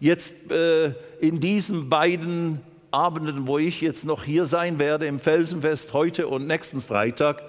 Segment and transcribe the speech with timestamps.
[0.00, 2.60] Jetzt äh, in diesen beiden
[2.90, 7.42] Abenden, wo ich jetzt noch hier sein werde, im Felsenfest heute und nächsten Freitag,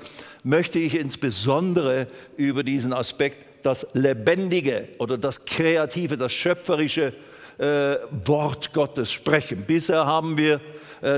[0.44, 7.14] möchte ich insbesondere über diesen Aspekt das Lebendige oder das Kreative, das Schöpferische
[7.58, 7.96] äh,
[8.26, 9.64] Wort Gottes sprechen.
[9.66, 10.60] Bisher haben wir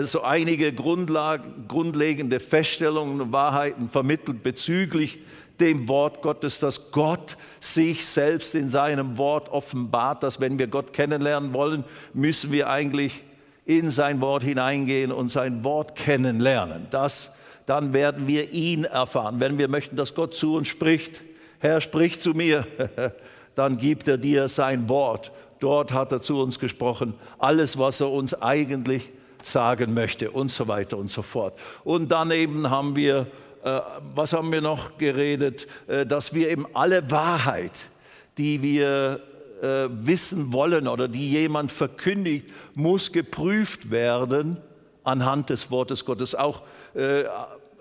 [0.03, 5.19] so einige grundlegende Feststellungen und Wahrheiten vermittelt bezüglich
[5.59, 10.93] dem Wort Gottes, dass Gott sich selbst in seinem Wort offenbart, dass wenn wir Gott
[10.93, 11.83] kennenlernen wollen,
[12.13, 13.23] müssen wir eigentlich
[13.65, 16.87] in sein Wort hineingehen und sein Wort kennenlernen.
[16.89, 17.33] Das,
[17.65, 19.39] dann werden wir ihn erfahren.
[19.39, 21.21] Wenn wir möchten, dass Gott zu uns spricht,
[21.59, 22.65] Herr, sprich zu mir,
[23.55, 25.31] dann gibt er dir sein Wort.
[25.59, 30.67] Dort hat er zu uns gesprochen, alles, was er uns eigentlich sagen möchte und so
[30.67, 31.57] weiter und so fort.
[31.83, 33.27] Und daneben haben wir,
[33.63, 33.79] äh,
[34.15, 37.89] was haben wir noch geredet, äh, dass wir eben alle Wahrheit,
[38.37, 39.21] die wir
[39.61, 44.57] äh, wissen wollen oder die jemand verkündigt, muss geprüft werden
[45.03, 46.35] anhand des Wortes Gottes.
[46.35, 46.63] Auch
[46.95, 47.23] äh,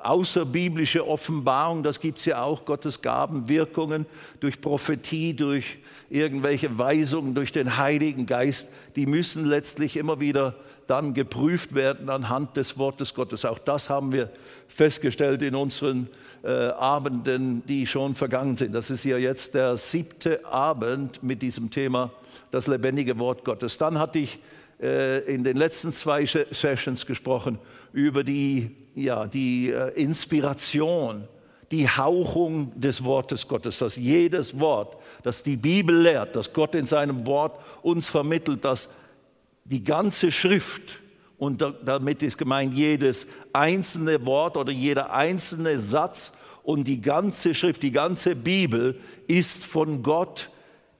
[0.05, 4.07] außerbiblische Offenbarung, das gibt es ja auch, Gottes Gaben, Wirkungen
[4.41, 5.79] durch Prophetie, durch
[6.11, 10.55] irgendwelche Weisungen, durch den Heiligen Geist, die müssen letztlich immer wieder
[10.87, 13.45] dann geprüft werden anhand des Wortes Gottes.
[13.45, 14.31] Auch das haben wir
[14.69, 16.09] festgestellt in unseren
[16.43, 18.75] äh, Abenden, die schon vergangen sind.
[18.75, 22.11] Das ist ja jetzt der siebte Abend mit diesem Thema,
[22.51, 23.79] das lebendige Wort Gottes.
[23.79, 24.39] Dann hatte ich
[24.83, 27.59] äh, in den letzten zwei Sessions gesprochen
[27.93, 31.29] über die, ja, die äh, Inspiration,
[31.71, 36.87] die Hauchung des Wortes Gottes, dass jedes Wort, das die Bibel lehrt, das Gott in
[36.87, 38.89] seinem Wort uns vermittelt, dass
[39.65, 41.01] die ganze Schrift,
[41.39, 46.31] und damit ist gemeint jedes einzelne Wort oder jeder einzelne Satz
[46.63, 50.51] und die ganze Schrift, die ganze Bibel ist von Gott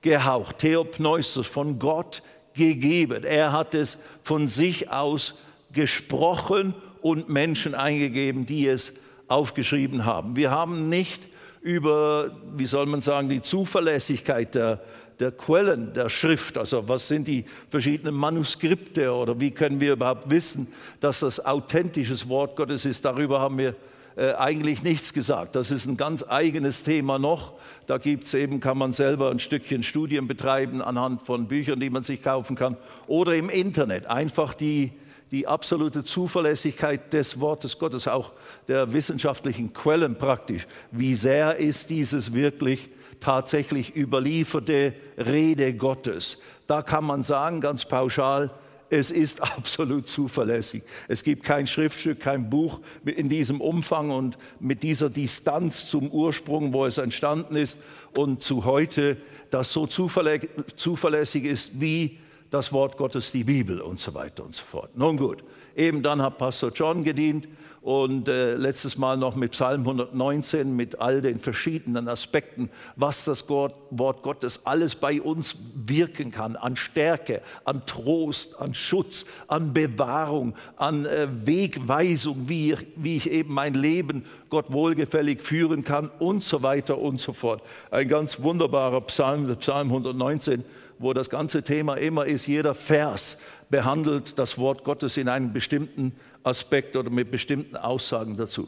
[0.01, 3.23] gehaucht, Theopneustos, von Gott gegeben.
[3.23, 5.35] Er hat es von sich aus
[5.71, 8.93] gesprochen und Menschen eingegeben, die es
[9.27, 10.35] aufgeschrieben haben.
[10.35, 11.27] Wir haben nicht
[11.61, 14.81] über, wie soll man sagen, die Zuverlässigkeit der,
[15.19, 20.29] der Quellen der Schrift, also was sind die verschiedenen Manuskripte oder wie können wir überhaupt
[20.29, 20.67] wissen,
[20.99, 23.05] dass das authentisches Wort Gottes ist.
[23.05, 23.75] Darüber haben wir
[24.15, 25.55] äh, eigentlich nichts gesagt.
[25.55, 27.53] Das ist ein ganz eigenes Thema noch.
[27.85, 31.89] Da gibt es eben, kann man selber ein Stückchen Studien betreiben anhand von Büchern, die
[31.89, 32.77] man sich kaufen kann.
[33.07, 34.91] Oder im Internet einfach die,
[35.33, 38.33] die absolute Zuverlässigkeit des Wortes Gottes, auch
[38.67, 40.67] der wissenschaftlichen Quellen praktisch.
[40.91, 42.89] Wie sehr ist dieses wirklich
[43.19, 46.37] tatsächlich überlieferte Rede Gottes?
[46.67, 48.51] Da kann man sagen, ganz pauschal,
[48.91, 50.83] es ist absolut zuverlässig.
[51.07, 56.73] Es gibt kein Schriftstück, kein Buch in diesem Umfang und mit dieser Distanz zum Ursprung,
[56.73, 57.79] wo es entstanden ist
[58.15, 59.17] und zu heute,
[59.49, 62.19] das so zuverlässig ist wie
[62.53, 64.95] das Wort Gottes, die Bibel und so weiter und so fort.
[64.95, 65.43] Nun gut,
[65.75, 67.47] eben dann hat Pastor John gedient
[67.81, 73.49] und äh, letztes Mal noch mit Psalm 119, mit all den verschiedenen Aspekten, was das
[73.49, 80.53] Wort Gottes alles bei uns wirken kann, an Stärke, an Trost, an Schutz, an Bewahrung,
[80.77, 86.43] an äh, Wegweisung, wie ich, wie ich eben mein Leben Gott wohlgefällig führen kann und
[86.43, 87.63] so weiter und so fort.
[87.89, 90.63] Ein ganz wunderbarer Psalm, Psalm 119
[90.99, 93.37] wo das ganze Thema immer ist, jeder Vers
[93.69, 98.67] behandelt das Wort Gottes in einem bestimmten Aspekt oder mit bestimmten Aussagen dazu.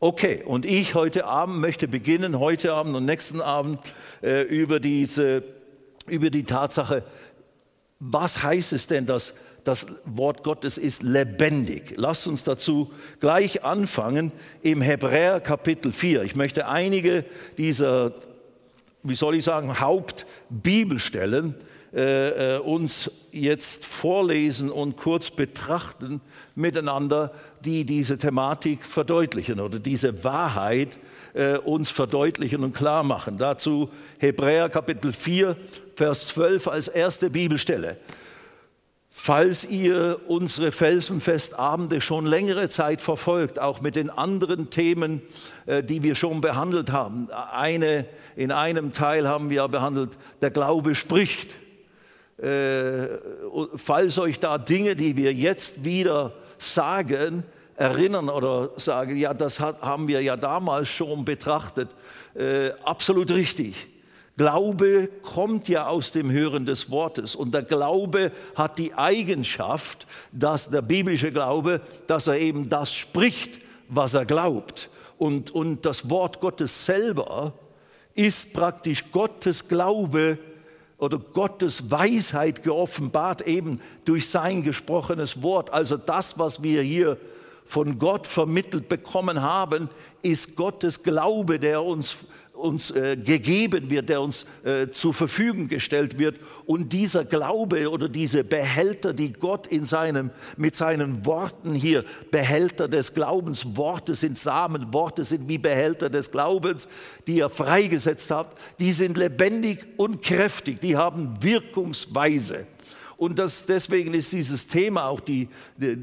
[0.00, 3.78] Okay, und ich heute Abend möchte beginnen, heute Abend und nächsten Abend,
[4.20, 5.44] äh, über, diese,
[6.08, 7.04] über die Tatsache,
[8.00, 9.34] was heißt es denn, dass
[9.64, 11.94] das Wort Gottes ist lebendig.
[11.96, 12.90] Lasst uns dazu
[13.20, 14.32] gleich anfangen
[14.62, 16.22] im Hebräer Kapitel 4.
[16.24, 17.24] Ich möchte einige
[17.58, 18.12] dieser,
[19.02, 21.54] wie soll ich sagen, Hauptbibelstellen
[21.94, 26.22] äh, äh, uns jetzt vorlesen und kurz betrachten
[26.54, 27.32] miteinander,
[27.64, 30.98] die diese Thematik verdeutlichen oder diese Wahrheit
[31.34, 33.36] äh, uns verdeutlichen und klar machen.
[33.36, 35.54] Dazu Hebräer Kapitel 4,
[35.94, 37.98] Vers 12 als erste Bibelstelle.
[39.14, 45.20] Falls ihr unsere Felsenfestabende schon längere Zeit verfolgt, auch mit den anderen Themen,
[45.66, 48.06] äh, die wir schon behandelt haben, eine,
[48.36, 51.50] in einem Teil haben wir behandelt, der Glaube spricht.
[52.38, 53.18] Äh,
[53.76, 57.44] falls euch da Dinge, die wir jetzt wieder sagen,
[57.76, 61.90] erinnern oder sagen, ja, das haben wir ja damals schon betrachtet,
[62.34, 63.91] äh, absolut richtig.
[64.36, 70.70] Glaube kommt ja aus dem Hören des Wortes und der Glaube hat die Eigenschaft, dass
[70.70, 73.58] der biblische Glaube, dass er eben das spricht,
[73.88, 74.88] was er glaubt.
[75.18, 77.52] Und, und das Wort Gottes selber
[78.14, 80.38] ist praktisch Gottes Glaube
[80.98, 85.72] oder Gottes Weisheit geoffenbart, eben durch sein gesprochenes Wort.
[85.72, 87.18] Also das, was wir hier
[87.64, 89.88] von Gott vermittelt bekommen haben,
[90.22, 92.18] ist Gottes Glaube, der uns
[92.52, 96.38] uns äh, gegeben wird, der uns äh, zur Verfügung gestellt wird.
[96.66, 102.88] Und dieser Glaube oder diese Behälter, die Gott in seinem, mit seinen Worten hier, Behälter
[102.88, 106.88] des Glaubens, Worte sind Samen, Worte sind wie Behälter des Glaubens,
[107.26, 112.66] die er freigesetzt hat, die sind lebendig und kräftig, die haben Wirkungsweise.
[113.16, 115.48] Und das, deswegen ist dieses Thema, auch die,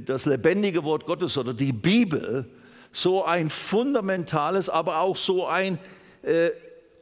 [0.05, 2.49] das lebendige Wort Gottes oder die Bibel,
[2.91, 5.77] so ein fundamentales, aber auch so ein
[6.23, 6.51] äh,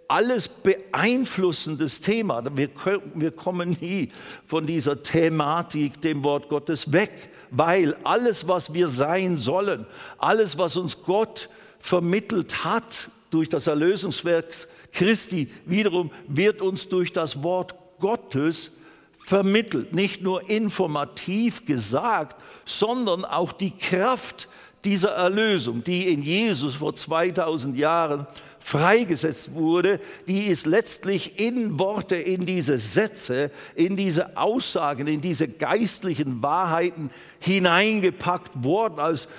[0.08, 2.44] alles beeinflussendes Thema.
[2.56, 2.70] Wir,
[3.14, 4.10] wir kommen nie
[4.46, 9.86] von dieser Thematik, dem Wort Gottes, weg, weil alles, was wir sein sollen,
[10.18, 11.50] alles, was uns Gott
[11.80, 14.46] vermittelt hat durch das Erlösungswerk
[14.94, 18.72] Christi, wiederum wird uns durch das Wort Gottes
[19.18, 19.94] vermittelt.
[19.94, 24.48] Nicht nur informativ gesagt, sondern auch die Kraft
[24.86, 28.26] dieser Erlösung, die in Jesus vor 2000 Jahren
[28.68, 35.48] freigesetzt wurde, die ist letztlich in Worte, in diese Sätze, in diese Aussagen, in diese
[35.48, 37.10] geistlichen Wahrheiten
[37.40, 39.30] hineingepackt worden als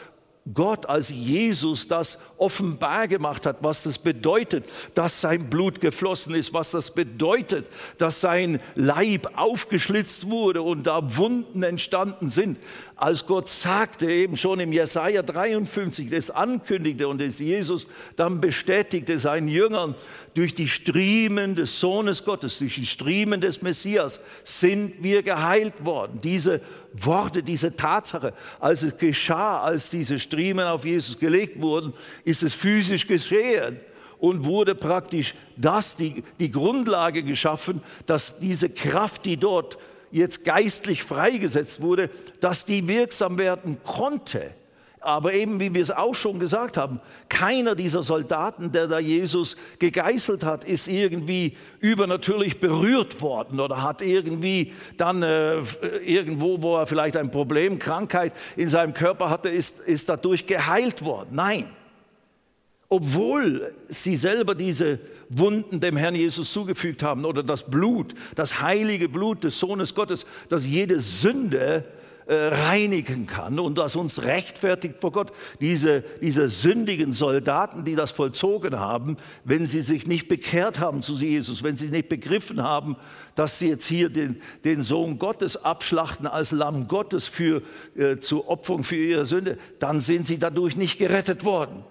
[0.54, 4.64] Gott, als Jesus das offenbar gemacht hat, was das bedeutet,
[4.94, 7.66] dass sein Blut geflossen ist, was das bedeutet,
[7.98, 12.58] dass sein Leib aufgeschlitzt wurde und da Wunden entstanden sind.
[13.00, 17.86] Als Gott sagte, eben schon im Jesaja 53, das ankündigte und das Jesus
[18.16, 19.94] dann bestätigte seinen Jüngern,
[20.34, 26.18] durch die Striemen des Sohnes Gottes, durch die Striemen des Messias sind wir geheilt worden.
[26.24, 26.60] Diese
[26.92, 31.92] Worte, diese Tatsache, als es geschah, als diese Striemen auf Jesus gelegt wurden,
[32.24, 33.78] ist es physisch geschehen
[34.18, 39.78] und wurde praktisch das, die, die Grundlage geschaffen, dass diese Kraft, die dort
[40.10, 42.10] jetzt geistlich freigesetzt wurde,
[42.40, 44.52] dass die wirksam werden konnte.
[45.00, 49.56] Aber eben, wie wir es auch schon gesagt haben, keiner dieser Soldaten, der da Jesus
[49.78, 55.60] gegeißelt hat, ist irgendwie übernatürlich berührt worden oder hat irgendwie dann äh,
[56.04, 61.04] irgendwo, wo er vielleicht ein Problem, Krankheit in seinem Körper hatte, ist, ist dadurch geheilt
[61.04, 61.30] worden.
[61.32, 61.66] Nein.
[62.90, 64.98] Obwohl sie selber diese
[65.28, 70.24] Wunden dem Herrn Jesus zugefügt haben oder das Blut, das heilige Blut des Sohnes Gottes,
[70.48, 71.84] das jede Sünde
[72.28, 75.32] äh, reinigen kann und das uns rechtfertigt vor Gott.
[75.60, 81.14] Diese, diese sündigen Soldaten, die das vollzogen haben, wenn sie sich nicht bekehrt haben zu
[81.14, 82.96] Jesus, wenn sie nicht begriffen haben,
[83.34, 87.62] dass sie jetzt hier den, den Sohn Gottes abschlachten als Lamm Gottes für,
[87.96, 91.84] äh, zur Opferung für ihre Sünde, dann sind sie dadurch nicht gerettet worden.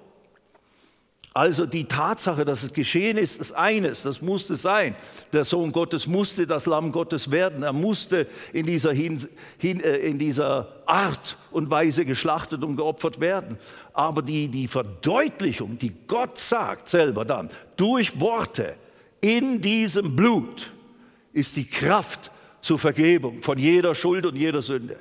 [1.38, 4.96] Also die Tatsache, dass es geschehen ist, ist eines, das musste sein.
[5.32, 7.62] Der Sohn Gottes musste das Lamm Gottes werden.
[7.62, 9.24] Er musste in dieser, hin,
[9.60, 13.60] hin, äh, in dieser Art und Weise geschlachtet und geopfert werden.
[13.94, 18.76] Aber die, die Verdeutlichung, die Gott sagt selber dann, durch Worte
[19.22, 20.74] in diesem Blut,
[21.34, 22.32] ist die Kraft
[22.62, 25.00] zur Vergebung von jeder Schuld und jeder Sünde.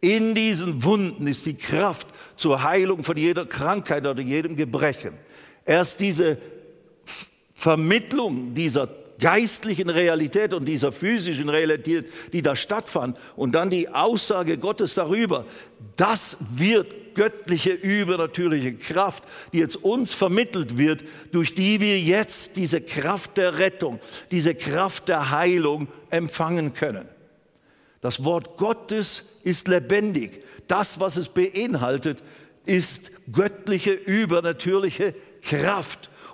[0.00, 2.06] In diesen Wunden ist die Kraft
[2.36, 5.27] zur Heilung von jeder Krankheit oder jedem Gebrechen.
[5.68, 6.38] Erst diese
[7.54, 8.88] Vermittlung dieser
[9.18, 15.44] geistlichen Realität und dieser physischen Realität, die da stattfand, und dann die Aussage Gottes darüber,
[15.96, 22.80] das wird göttliche, übernatürliche Kraft, die jetzt uns vermittelt wird, durch die wir jetzt diese
[22.80, 27.06] Kraft der Rettung, diese Kraft der Heilung empfangen können.
[28.00, 30.42] Das Wort Gottes ist lebendig.
[30.66, 32.22] Das, was es beinhaltet,
[32.64, 35.27] ist göttliche, übernatürliche Kraft.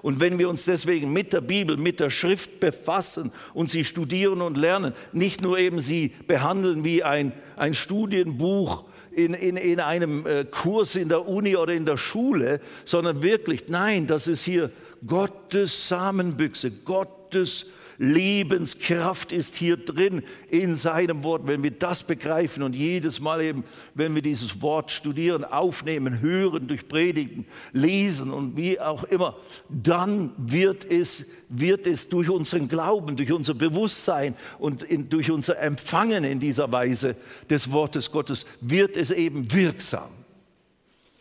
[0.02, 4.42] Und wenn wir uns deswegen mit der Bibel, mit der Schrift befassen und sie studieren
[4.42, 10.26] und lernen, nicht nur eben sie behandeln wie ein, ein Studienbuch in, in, in einem
[10.26, 14.70] äh, Kurs in der Uni oder in der Schule, sondern wirklich, nein, das ist hier
[15.06, 17.66] Gottes Samenbüchse, Gottes
[17.98, 21.46] Lebenskraft ist hier drin in seinem Wort.
[21.46, 26.66] Wenn wir das begreifen und jedes Mal eben, wenn wir dieses Wort studieren, aufnehmen, hören,
[26.66, 29.36] durch Predigten, lesen und wie auch immer,
[29.68, 35.58] dann wird es, wird es durch unseren Glauben, durch unser Bewusstsein und in, durch unser
[35.60, 37.16] Empfangen in dieser Weise
[37.48, 40.10] des Wortes Gottes, wird es eben wirksam.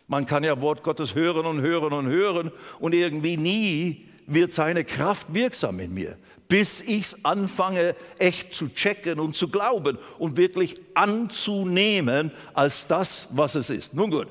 [0.06, 4.84] Man kann ja Wort Gottes hören und hören und hören und irgendwie nie wird seine
[4.84, 6.16] Kraft wirksam in mir
[6.48, 13.28] bis ich es anfange, echt zu checken und zu glauben und wirklich anzunehmen als das,
[13.30, 13.94] was es ist.
[13.94, 14.28] Nun gut,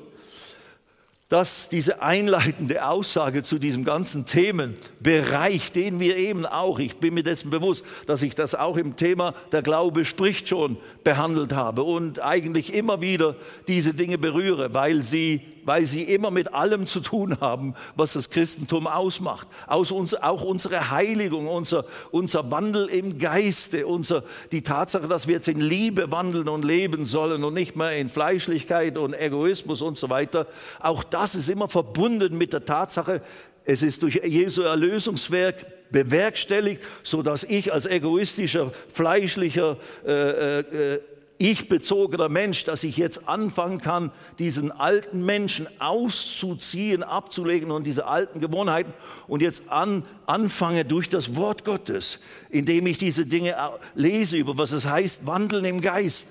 [1.28, 7.24] dass diese einleitende Aussage zu diesem ganzen Themenbereich, den wir eben auch, ich bin mir
[7.24, 12.20] dessen bewusst, dass ich das auch im Thema der Glaube spricht schon behandelt habe und
[12.20, 13.36] eigentlich immer wieder
[13.66, 18.30] diese Dinge berühre, weil sie weil sie immer mit allem zu tun haben, was das
[18.30, 19.48] Christentum ausmacht.
[19.66, 25.34] Aus uns, auch unsere Heiligung, unser, unser Wandel im Geiste, unser, die Tatsache, dass wir
[25.34, 29.98] jetzt in Liebe wandeln und leben sollen und nicht mehr in Fleischlichkeit und Egoismus und
[29.98, 30.46] so weiter.
[30.80, 33.22] Auch das ist immer verbunden mit der Tatsache,
[33.64, 41.00] es ist durch Jesu Erlösungswerk bewerkstelligt, so dass ich als egoistischer, fleischlicher, äh, äh,
[41.50, 48.40] ich-bezogener Mensch, dass ich jetzt anfangen kann, diesen alten Menschen auszuziehen, abzulegen und diese alten
[48.40, 48.92] Gewohnheiten
[49.26, 52.18] und jetzt an, anfange durch das Wort Gottes,
[52.50, 53.54] indem ich diese Dinge
[53.94, 56.28] lese, über was es heißt, wandeln im Geist,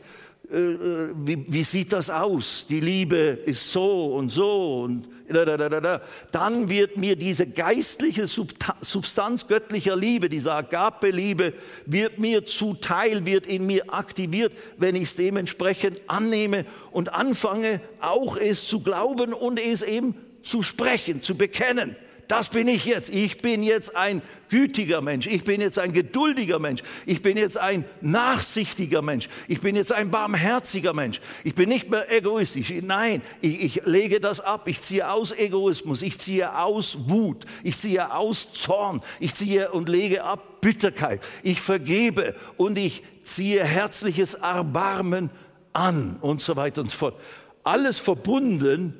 [0.49, 2.65] wie, wie, sieht das aus?
[2.67, 8.27] Die Liebe ist so und so und da, da, da, dann wird mir diese geistliche
[8.27, 11.53] Substanz göttlicher Liebe, diese Agape-Liebe,
[11.85, 18.35] wird mir zuteil, wird in mir aktiviert, wenn ich es dementsprechend annehme und anfange, auch
[18.35, 21.95] es zu glauben und es eben zu sprechen, zu bekennen
[22.27, 23.09] das bin ich jetzt.
[23.09, 25.27] Ich bin jetzt ein gütiger Mensch.
[25.27, 26.81] Ich bin jetzt ein geduldiger Mensch.
[27.05, 29.29] Ich bin jetzt ein nachsichtiger Mensch.
[29.47, 31.21] Ich bin jetzt ein barmherziger Mensch.
[31.43, 32.71] Ich bin nicht mehr egoistisch.
[32.81, 34.67] Nein, ich, ich lege das ab.
[34.67, 36.01] Ich ziehe aus Egoismus.
[36.01, 37.45] Ich ziehe aus Wut.
[37.63, 39.01] Ich ziehe aus Zorn.
[39.19, 41.21] Ich ziehe und lege ab Bitterkeit.
[41.43, 45.29] Ich vergebe und ich ziehe herzliches Erbarmen
[45.73, 47.19] an und so weiter und so fort.
[47.63, 48.97] Alles verbunden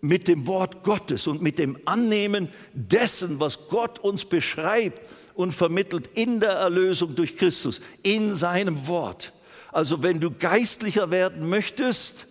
[0.00, 5.00] mit dem Wort Gottes und mit dem Annehmen dessen, was Gott uns beschreibt
[5.34, 9.32] und vermittelt in der Erlösung durch Christus, in seinem Wort.
[9.72, 12.26] Also wenn du geistlicher werden möchtest,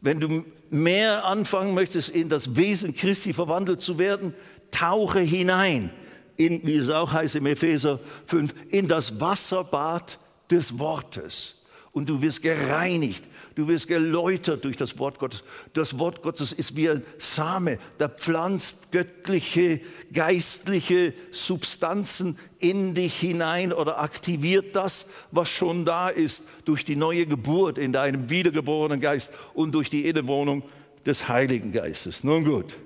[0.00, 4.34] wenn du mehr anfangen möchtest, in das Wesen Christi verwandelt zu werden,
[4.70, 5.90] tauche hinein,
[6.36, 10.18] in, wie es auch heißt im Epheser 5, in das Wasserbad
[10.50, 11.59] des Wortes
[11.92, 13.24] und du wirst gereinigt,
[13.56, 15.42] du wirst geläutert durch das Wort Gottes.
[15.72, 19.80] Das Wort Gottes ist wie ein Same, der pflanzt göttliche,
[20.12, 27.26] geistliche Substanzen in dich hinein oder aktiviert das, was schon da ist, durch die neue
[27.26, 30.62] Geburt in deinem wiedergeborenen Geist und durch die Innewohnung
[31.06, 32.22] des Heiligen Geistes.
[32.22, 32.76] Nun gut.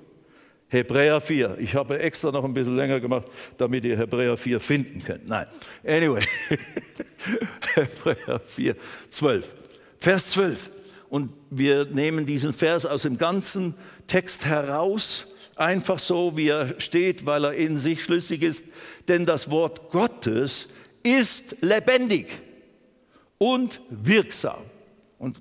[0.75, 1.57] Hebräer 4.
[1.61, 3.26] Ich habe extra noch ein bisschen länger gemacht,
[3.57, 5.28] damit ihr Hebräer 4 finden könnt.
[5.28, 5.47] Nein,
[5.87, 6.25] anyway.
[7.75, 8.76] Hebräer 4,
[9.09, 9.54] 12.
[9.99, 10.71] Vers 12.
[11.09, 13.75] Und wir nehmen diesen Vers aus dem ganzen
[14.09, 15.26] Text heraus,
[15.57, 18.64] einfach so, wie er steht, weil er in sich schlüssig ist.
[19.07, 20.69] Denn das Wort Gottes
[21.04, 22.26] ist lebendig
[23.38, 24.64] und wirksam.
[25.19, 25.40] Und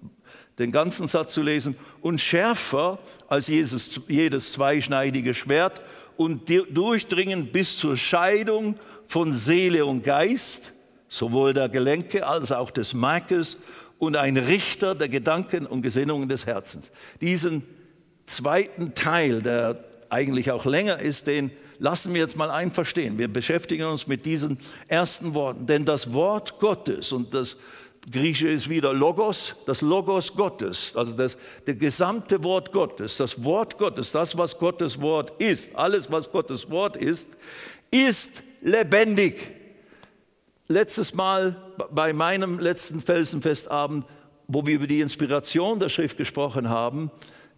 [0.60, 5.82] den ganzen Satz zu lesen, und schärfer als jedes, jedes zweischneidige Schwert
[6.18, 10.74] und durchdringen bis zur Scheidung von Seele und Geist,
[11.10, 13.58] sowohl der Gelenke als auch des Markes
[14.00, 16.92] und ein Richter der Gedanken und Gesinnungen des Herzens.
[17.22, 17.64] Diesen
[18.26, 23.18] zweiten Teil, der eigentlich auch länger ist, den lassen wir jetzt mal einverstehen.
[23.18, 24.58] Wir beschäftigen uns mit diesen
[24.88, 27.58] ersten Worten, denn das Wort Gottes und das
[28.12, 33.78] Grieche ist wieder Logos, das Logos Gottes, also das, das gesamte Wort Gottes, das Wort
[33.78, 37.30] Gottes, das, was Gottes Wort ist, alles, was Gottes Wort ist,
[37.92, 39.54] ist lebendig.
[40.68, 41.56] Letztes Mal
[41.92, 44.06] bei meinem letzten Felsenfestabend,
[44.48, 47.10] wo wir über die Inspiration der Schrift gesprochen haben,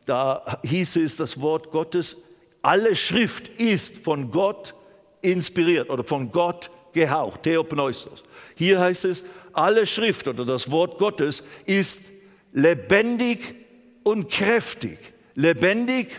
[0.05, 2.17] da hieß es, das Wort Gottes,
[2.61, 4.75] alle Schrift ist von Gott
[5.21, 8.23] inspiriert oder von Gott gehaucht, Theopneustos.
[8.55, 9.23] Hier heißt es,
[9.57, 12.01] alle Schrift oder das Wort Gottes ist
[12.53, 13.55] lebendig
[14.03, 14.97] und kräftig.
[15.35, 16.09] Lebendig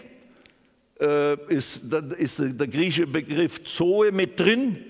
[1.00, 1.82] äh, ist,
[2.18, 4.84] ist, der griechische Begriff Zoe mit drin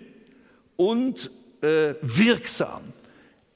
[0.77, 1.31] und
[1.63, 2.93] äh, wirksam.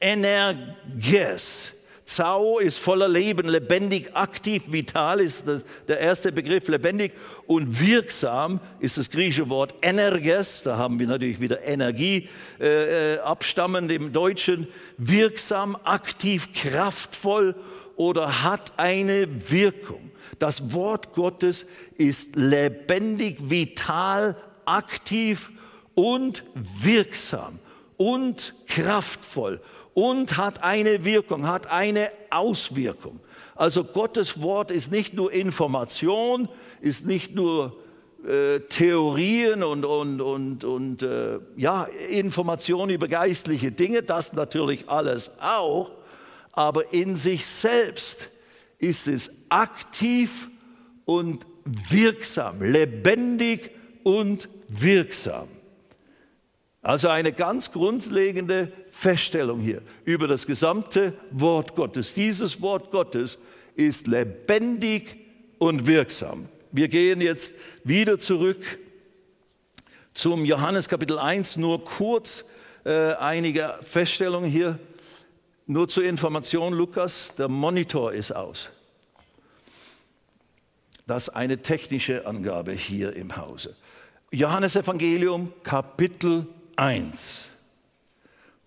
[0.01, 1.75] Energes
[2.11, 7.13] Zao ist voller Leben, lebendig, aktiv, vital ist das, der erste Begriff, lebendig.
[7.47, 13.19] Und wirksam ist das griechische Wort energes, da haben wir natürlich wieder Energie äh, äh,
[13.21, 14.67] abstammend im Deutschen,
[14.99, 17.55] wirksam, aktiv, kraftvoll
[17.95, 20.11] oder hat eine Wirkung.
[20.41, 21.65] Das Wort Gottes
[21.97, 25.53] ist lebendig, vital, aktiv
[25.95, 27.61] und wirksam
[27.97, 29.61] und kraftvoll
[29.95, 33.21] und hat eine Wirkung, hat eine Auswirkung.
[33.55, 36.49] Also Gottes Wort ist nicht nur Information,
[36.81, 37.77] ist nicht nur
[38.27, 45.33] äh, Theorien und, und, und, und äh, ja, Informationen über geistliche Dinge, das natürlich alles
[45.41, 45.91] auch,
[46.53, 48.31] aber in sich selbst
[48.79, 50.51] ist es aktiv
[51.05, 53.71] und wirksam, lebendig
[54.03, 55.49] und wirksam.
[56.83, 62.13] Also eine ganz grundlegende Feststellung hier über das gesamte Wort Gottes.
[62.13, 63.39] Dieses Wort Gottes
[63.75, 65.17] ist lebendig
[65.59, 66.51] und wirksam.
[66.71, 68.63] Wir gehen jetzt wieder zurück
[70.13, 72.45] zum Johannes Kapitel 1, nur kurz
[72.85, 74.79] äh, einige Feststellungen hier.
[75.67, 78.69] Nur zur Information, Lukas, der Monitor ist aus.
[81.07, 83.75] Das ist eine technische Angabe hier im Hause.
[84.31, 87.50] Johannes Evangelium Kapitel 1.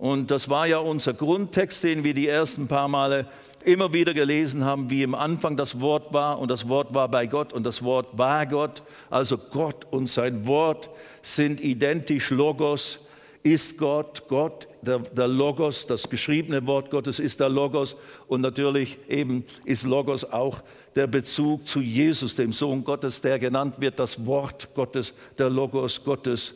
[0.03, 3.25] Und das war ja unser Grundtext, den wir die ersten paar Male
[3.63, 7.25] immer wieder gelesen haben, wie im Anfang das Wort war und das Wort war bei
[7.25, 8.83] Gott und das Wort war Gott.
[9.09, 10.89] Also Gott und sein Wort
[11.21, 12.31] sind identisch.
[12.31, 12.99] Logos
[13.43, 17.95] ist Gott, Gott, der, der, Logos, das geschriebene Wort Gottes ist der Logos
[18.27, 20.63] und natürlich eben ist Logos auch
[20.97, 26.03] der Bezug zu Jesus, dem Sohn Gottes, der genannt wird, das Wort Gottes, der Logos
[26.03, 26.55] Gottes.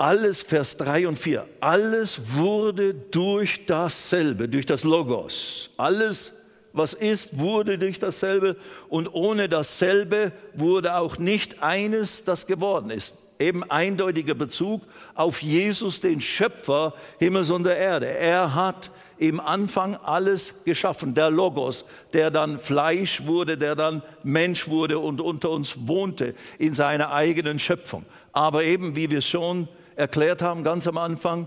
[0.00, 5.68] Alles, Vers 3 und 4, alles wurde durch dasselbe, durch das Logos.
[5.76, 6.32] Alles,
[6.72, 8.56] was ist, wurde durch dasselbe
[8.88, 14.82] und ohne dasselbe wurde auch nicht eines, das geworden ist eben eindeutiger Bezug
[15.14, 18.06] auf Jesus, den Schöpfer Himmels und der Erde.
[18.06, 24.68] Er hat im Anfang alles geschaffen, der Logos, der dann Fleisch wurde, der dann Mensch
[24.68, 28.04] wurde und unter uns wohnte in seiner eigenen Schöpfung.
[28.32, 29.68] Aber eben, wie wir schon
[30.00, 31.46] erklärt haben ganz am Anfang,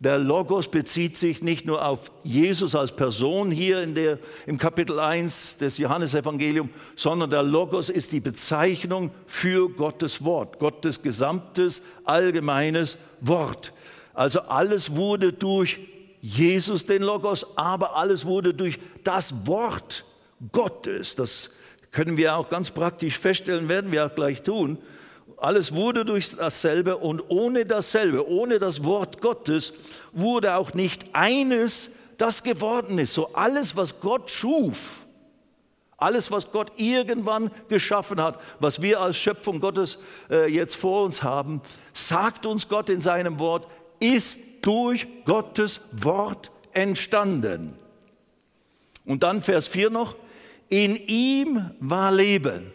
[0.00, 4.98] der Logos bezieht sich nicht nur auf Jesus als Person hier in der, im Kapitel
[4.98, 12.96] 1 des Johannesevangeliums, sondern der Logos ist die Bezeichnung für Gottes Wort, Gottes gesamtes allgemeines
[13.20, 13.72] Wort.
[14.12, 15.80] Also alles wurde durch
[16.20, 20.04] Jesus den Logos, aber alles wurde durch das Wort
[20.52, 21.14] Gottes.
[21.16, 21.50] Das
[21.92, 24.78] können wir auch ganz praktisch feststellen, werden wir auch gleich tun.
[25.44, 29.74] Alles wurde durch dasselbe und ohne dasselbe, ohne das Wort Gottes,
[30.14, 33.12] wurde auch nicht eines, das geworden ist.
[33.12, 35.04] So alles, was Gott schuf,
[35.98, 39.98] alles, was Gott irgendwann geschaffen hat, was wir als Schöpfung Gottes
[40.30, 41.60] äh, jetzt vor uns haben,
[41.92, 43.68] sagt uns Gott in seinem Wort,
[44.00, 47.76] ist durch Gottes Wort entstanden.
[49.04, 50.16] Und dann Vers 4 noch,
[50.70, 52.72] in ihm war Leben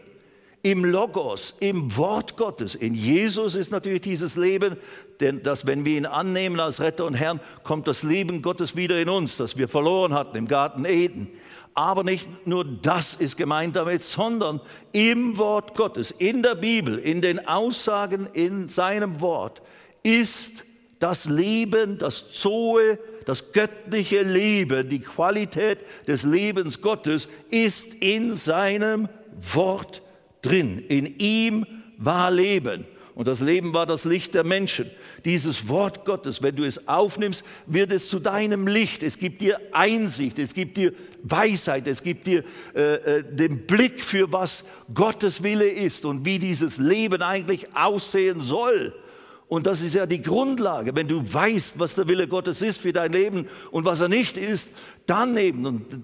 [0.62, 2.76] im Logos, im Wort Gottes.
[2.76, 4.76] In Jesus ist natürlich dieses Leben,
[5.20, 9.00] denn dass wenn wir ihn annehmen als Retter und Herrn, kommt das Leben Gottes wieder
[9.00, 11.30] in uns, das wir verloren hatten im Garten Eden.
[11.76, 14.60] Aber nicht nur das ist gemeint damit, sondern
[14.92, 19.62] im Wort Gottes, in der Bibel, in den Aussagen in seinem Wort
[20.04, 20.66] ist
[21.00, 29.08] das Leben, das Zoe, das göttliche Leben, die Qualität des Lebens Gottes ist in seinem
[29.54, 30.02] Wort
[30.42, 30.80] drin.
[30.88, 31.66] In ihm
[31.98, 32.86] war Leben.
[33.20, 34.90] Und das Leben war das Licht der Menschen.
[35.26, 39.04] Dieses Wort Gottes, wenn du es aufnimmst, wird es zu deinem Licht.
[39.04, 44.02] Es gibt dir Einsicht, es gibt dir Weisheit, es gibt dir äh, äh, den Blick
[44.06, 48.96] für was Gottes Wille ist und wie dieses Leben eigentlich aussehen soll.
[49.50, 50.96] Und das ist ja die Grundlage.
[50.96, 54.38] Wenn du weißt, was der Wille Gottes ist für dein Leben und was er nicht
[54.38, 54.70] ist,
[55.08, 56.04] dann eben, und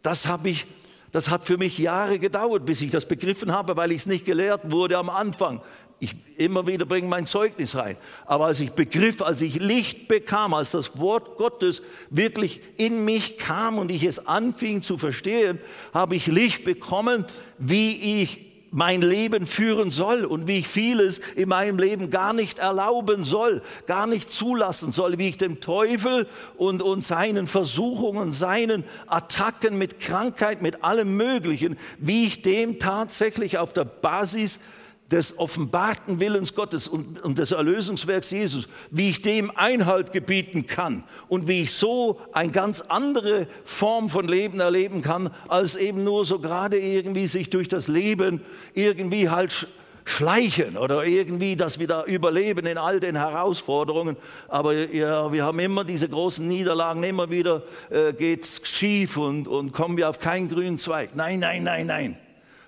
[0.00, 0.66] das habe ich
[1.14, 4.24] das hat für mich Jahre gedauert, bis ich das begriffen habe, weil ich es nicht
[4.24, 5.62] gelehrt wurde am Anfang.
[6.00, 7.96] Ich immer wieder bringe mein Zeugnis rein.
[8.26, 13.38] Aber als ich begriff, als ich Licht bekam, als das Wort Gottes wirklich in mich
[13.38, 15.60] kam und ich es anfing zu verstehen,
[15.92, 17.26] habe ich Licht bekommen,
[17.58, 22.58] wie ich mein Leben führen soll und wie ich vieles in meinem Leben gar nicht
[22.58, 28.82] erlauben soll, gar nicht zulassen soll, wie ich dem Teufel und, und seinen Versuchungen, seinen
[29.06, 34.58] Attacken mit Krankheit, mit allem Möglichen, wie ich dem tatsächlich auf der Basis
[35.14, 41.04] des offenbarten Willens Gottes und, und, des Erlösungswerks Jesus, wie ich dem Einhalt gebieten kann
[41.28, 46.24] und wie ich so eine ganz andere Form von Leben erleben kann, als eben nur
[46.24, 48.40] so gerade irgendwie sich durch das Leben
[48.74, 49.68] irgendwie halt
[50.04, 54.16] schleichen oder irgendwie, dass wir da überleben in all den Herausforderungen.
[54.48, 59.46] Aber ja, wir haben immer diese großen Niederlagen, immer wieder äh, geht es schief und,
[59.46, 61.10] und kommen wir auf keinen grünen Zweig.
[61.14, 62.16] Nein, nein, nein, nein.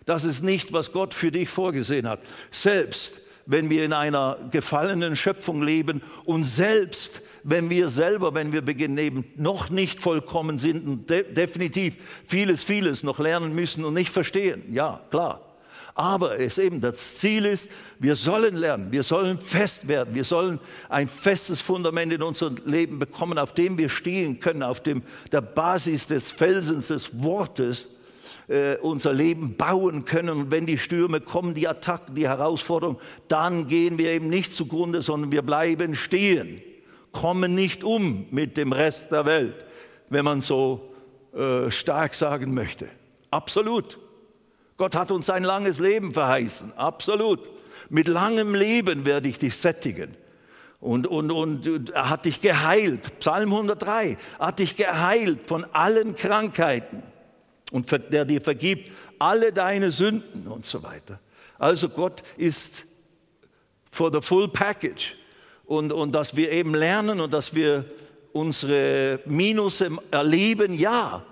[0.07, 2.21] Das ist nicht, was Gott für dich vorgesehen hat.
[2.51, 8.63] Selbst wenn wir in einer gefallenen Schöpfung leben und selbst wenn wir selber, wenn wir
[8.63, 13.95] beginnen, eben noch nicht vollkommen sind und de definitiv vieles, vieles noch lernen müssen und
[13.95, 14.63] nicht verstehen.
[14.73, 15.43] Ja, klar.
[15.95, 20.61] Aber es eben das Ziel ist, wir sollen lernen, wir sollen fest werden, wir sollen
[20.89, 25.41] ein festes Fundament in unserem Leben bekommen, auf dem wir stehen können, auf dem, der
[25.41, 27.89] Basis des Felsens des Wortes
[28.49, 30.31] äh, unser Leben bauen können.
[30.31, 35.03] Und wenn die Stürme kommen, die Attacken, die Herausforderungen, dann gehen wir eben nicht zugrunde,
[35.03, 36.61] sondern wir bleiben stehen,
[37.13, 39.65] kommen nicht um mit dem Rest der Welt,
[40.11, 40.93] wenn man so
[41.35, 42.89] äh, stark sagen möchte.
[43.31, 43.99] Absolut.
[44.77, 46.73] Gott hat uns ein langes Leben verheißen.
[46.77, 47.41] Absolut.
[47.89, 50.15] Mit langem Leben werde ich dich sättigen.
[50.81, 53.19] Und, und, und er hat dich geheilt.
[53.19, 57.03] Psalm 103 hat dich geheilt von allen Krankheiten
[57.73, 61.21] und der dir vergibt alle deine Sünden und so weiter.
[61.59, 62.85] Also Gott ist
[63.91, 65.17] for the full package.
[65.65, 67.85] Und, und dass wir eben lernen und dass wir
[68.33, 71.25] unsere Minusse erleben, ja.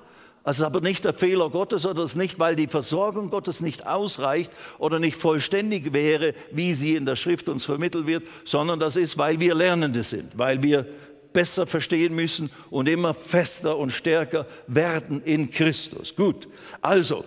[0.46, 3.86] Es ist aber nicht der Fehler Gottes oder ist nicht, weil die Versorgung Gottes nicht
[3.86, 8.96] ausreicht oder nicht vollständig wäre, wie sie in der Schrift uns vermittelt wird, sondern das
[8.96, 10.86] ist, weil wir Lernende sind, weil wir
[11.34, 16.16] besser verstehen müssen und immer fester und stärker werden in Christus.
[16.16, 16.48] Gut,
[16.80, 17.26] also,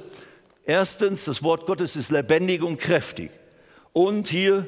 [0.66, 3.30] erstens, das Wort Gottes ist lebendig und kräftig.
[3.94, 4.68] Und hier,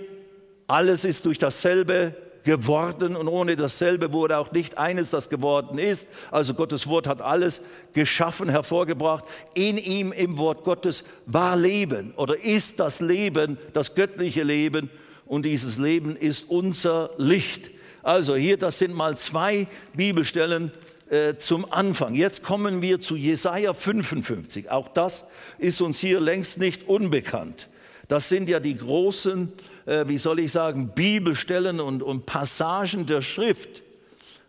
[0.68, 6.08] alles ist durch dasselbe geworden und ohne dasselbe wurde auch nicht eines, das geworden ist.
[6.32, 7.62] Also Gottes Wort hat alles
[7.94, 9.26] geschaffen, hervorgebracht.
[9.54, 14.90] In ihm, im Wort Gottes, war Leben oder ist das Leben, das göttliche Leben
[15.26, 17.72] und dieses Leben ist unser Licht.
[18.04, 20.72] Also hier, das sind mal zwei Bibelstellen
[21.10, 22.16] äh, zum Anfang.
[22.16, 24.70] Jetzt kommen wir zu Jesaja 55.
[24.70, 25.26] Auch das
[25.58, 27.68] ist uns hier längst nicht unbekannt.
[28.08, 29.52] Das sind ja die großen,
[29.86, 33.84] äh, wie soll ich sagen, Bibelstellen und, und Passagen der Schrift.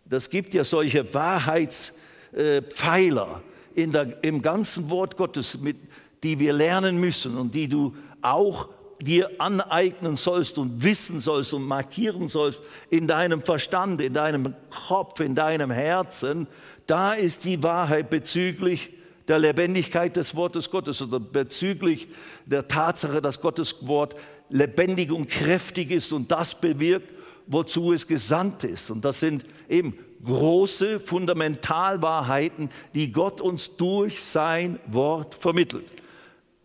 [0.05, 3.43] Das gibt ja solche Wahrheitspfeiler
[3.77, 5.77] äh, der, im ganzen Wort Gottes, mit,
[6.23, 8.69] die wir lernen müssen und die du auch
[9.01, 14.55] dir aneignen sollst und wissen sollst und markieren sollst in deinem Verstand, in deinem
[14.89, 16.47] Kopf, in deinem Herzen,
[16.87, 18.91] da ist die Wahrheit bezüglich
[19.29, 22.09] der Lebendigkeit des Wortes Gottes oder bezüglich
[22.47, 24.17] der Tatsache, dass Gottes Wort
[24.49, 27.09] lebendig und kräftig ist und das bewirkt,
[27.47, 28.91] wozu es gesandt ist.
[28.91, 35.87] Und das sind eben große Fundamentalwahrheiten, die Gott uns durch sein Wort vermittelt.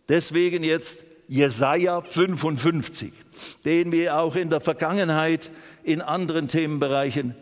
[0.08, 3.12] Deswegen jetzt Jesaja 55,
[3.64, 5.50] den wir auch in der Vergangenheit
[5.82, 7.34] in anderen Themenbereichen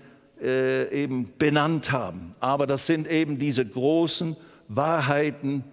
[0.42, 2.34] äh, eben benannt haben.
[2.40, 4.36] Aber das sind eben diese großen
[4.68, 5.64] Wahrheiten,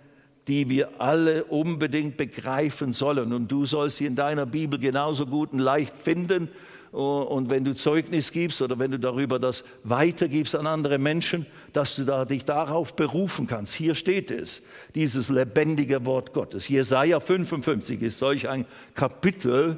[0.48, 3.32] die wir alle unbedingt begreifen sollen.
[3.34, 6.50] Und du sollst sie in deiner Bibel genauso gut und leicht finden
[6.92, 11.96] und wenn du Zeugnis gibst oder wenn du darüber das weitergibst an andere Menschen, dass
[11.96, 13.74] du da, dich darauf berufen kannst.
[13.76, 14.62] Hier steht es,
[14.94, 16.68] dieses lebendige Wort Gottes.
[16.68, 19.78] Jesaja 55 ist solch ein Kapitel,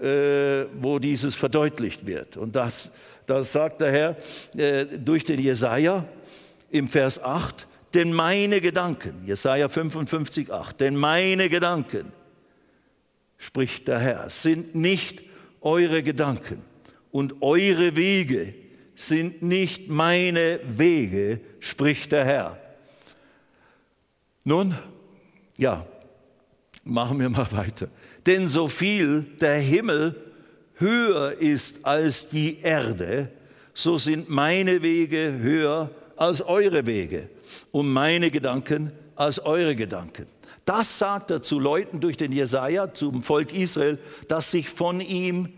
[0.00, 2.36] äh, wo dieses verdeutlicht wird.
[2.36, 2.92] Und das,
[3.26, 4.16] das sagt der Herr
[4.56, 6.04] äh, durch den Jesaja
[6.70, 12.12] im Vers 8, denn meine Gedanken, Jesaja 55, 8, denn meine Gedanken,
[13.36, 15.24] spricht der Herr, sind nicht
[15.62, 16.62] eure Gedanken
[17.10, 18.54] und eure Wege
[18.94, 22.58] sind nicht meine Wege, spricht der Herr.
[24.44, 24.74] Nun,
[25.56, 25.86] ja,
[26.84, 27.88] machen wir mal weiter.
[28.26, 30.14] Denn so viel der Himmel
[30.74, 33.30] höher ist als die Erde,
[33.74, 37.28] so sind meine Wege höher als eure Wege
[37.70, 40.26] und meine Gedanken als eure Gedanken.
[40.64, 43.98] Das sagt er zu Leuten durch den Jesaja, zum Volk Israel,
[44.28, 45.48] das sich von ihm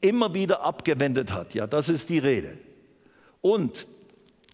[0.00, 1.54] immer wieder abgewendet hat.
[1.54, 2.58] Ja, das ist die Rede.
[3.40, 3.88] Und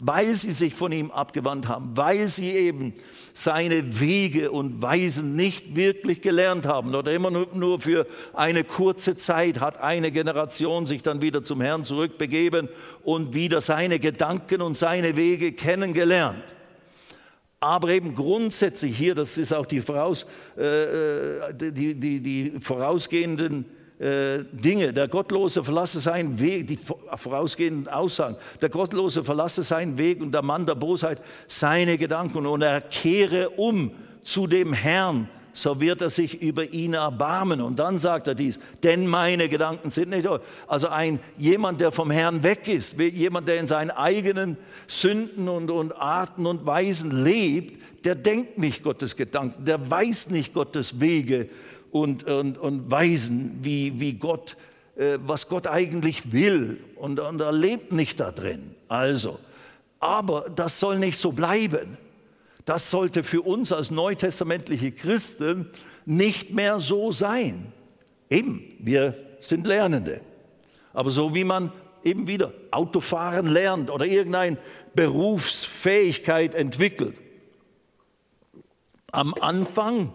[0.00, 2.94] weil sie sich von ihm abgewandt haben, weil sie eben
[3.34, 9.60] seine Wege und Weisen nicht wirklich gelernt haben oder immer nur für eine kurze Zeit
[9.60, 12.70] hat eine Generation sich dann wieder zum Herrn zurückbegeben
[13.02, 16.54] und wieder seine Gedanken und seine Wege kennengelernt.
[17.60, 20.24] Aber eben grundsätzlich hier, das ist auch die, voraus,
[20.56, 23.66] äh, äh, die, die, die vorausgehenden
[23.98, 26.78] äh, Dinge, der Gottlose verlasse seinen Weg, die
[27.16, 32.62] vorausgehenden Aussagen, der Gottlose verlasse seinen Weg und der Mann der Bosheit seine Gedanken und
[32.62, 33.90] er kehre um
[34.22, 37.60] zu dem Herrn, so wird er sich über ihn erbarmen.
[37.60, 40.28] Und dann sagt er dies, denn meine Gedanken sind nicht.
[40.66, 45.70] Also ein jemand, der vom Herrn weg ist, jemand, der in seinen eigenen Sünden und,
[45.70, 51.48] und Arten und Weisen lebt, der denkt nicht Gottes Gedanken, der weiß nicht Gottes Wege
[51.90, 54.56] und, und, und Weisen, wie, wie Gott,
[54.96, 56.78] äh, was Gott eigentlich will.
[56.96, 58.74] Und, und er lebt nicht da drin.
[58.88, 59.38] Also,
[59.98, 61.98] aber das soll nicht so bleiben.
[62.64, 65.70] Das sollte für uns als neutestamentliche Christen
[66.04, 67.72] nicht mehr so sein.
[68.28, 70.20] Eben, wir sind Lernende.
[70.92, 71.72] Aber so wie man
[72.04, 74.58] eben wieder Autofahren lernt oder irgendeine
[74.94, 77.16] Berufsfähigkeit entwickelt,
[79.12, 80.12] Am Anfang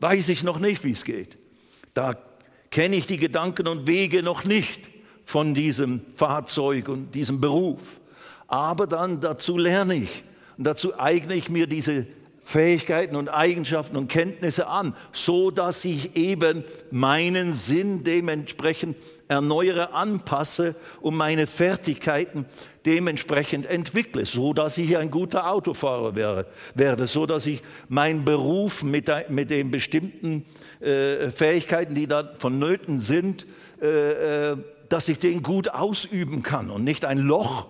[0.00, 1.38] weiß ich noch nicht, wie es geht.
[1.94, 2.14] Da
[2.70, 4.90] kenne ich die Gedanken und Wege noch nicht
[5.24, 8.00] von diesem Fahrzeug und diesem Beruf.
[8.48, 10.24] Aber dann dazu lerne ich
[10.62, 12.06] und dazu eigne ich mir diese
[12.38, 18.96] Fähigkeiten und Eigenschaften und Kenntnisse an, so dass ich eben meinen Sinn dementsprechend
[19.26, 22.46] erneuere, anpasse und meine Fertigkeiten
[22.86, 26.46] dementsprechend entwickle, so dass ich ein guter Autofahrer wäre,
[26.76, 30.44] werde, so dass ich meinen Beruf mit, mit den bestimmten
[30.78, 33.48] äh, Fähigkeiten, die da vonnöten sind,
[33.82, 34.56] äh, äh,
[34.88, 37.66] dass ich den gut ausüben kann und nicht ein Loch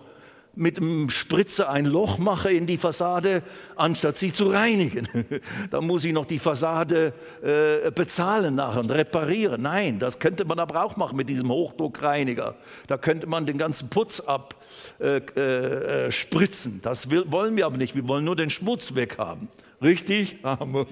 [0.54, 3.42] mit einem Spritzer ein Loch mache in die Fassade,
[3.76, 5.08] anstatt sie zu reinigen.
[5.70, 9.62] da muss ich noch die Fassade äh, bezahlen nachher und reparieren.
[9.62, 12.54] Nein, das könnte man aber auch machen mit diesem Hochdruckreiniger.
[12.86, 16.72] Da könnte man den ganzen Putz abspritzen.
[16.72, 17.94] Äh, äh, das will, wollen wir aber nicht.
[17.94, 19.48] Wir wollen nur den Schmutz weghaben.
[19.82, 20.36] Richtig?
[20.42, 20.86] Amen.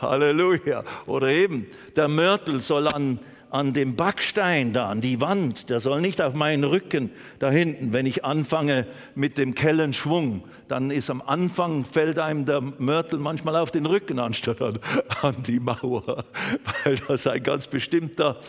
[0.00, 0.84] Halleluja.
[1.06, 3.18] Oder eben, der Mörtel soll an
[3.54, 7.92] an dem Backstein da, an die Wand, der soll nicht auf meinen Rücken da hinten.
[7.92, 13.54] Wenn ich anfange mit dem Kellenschwung, dann ist am Anfang, fällt einem der Mörtel manchmal
[13.54, 14.80] auf den Rücken anstatt an,
[15.22, 16.24] an die Mauer,
[16.84, 18.40] weil das ein ganz bestimmter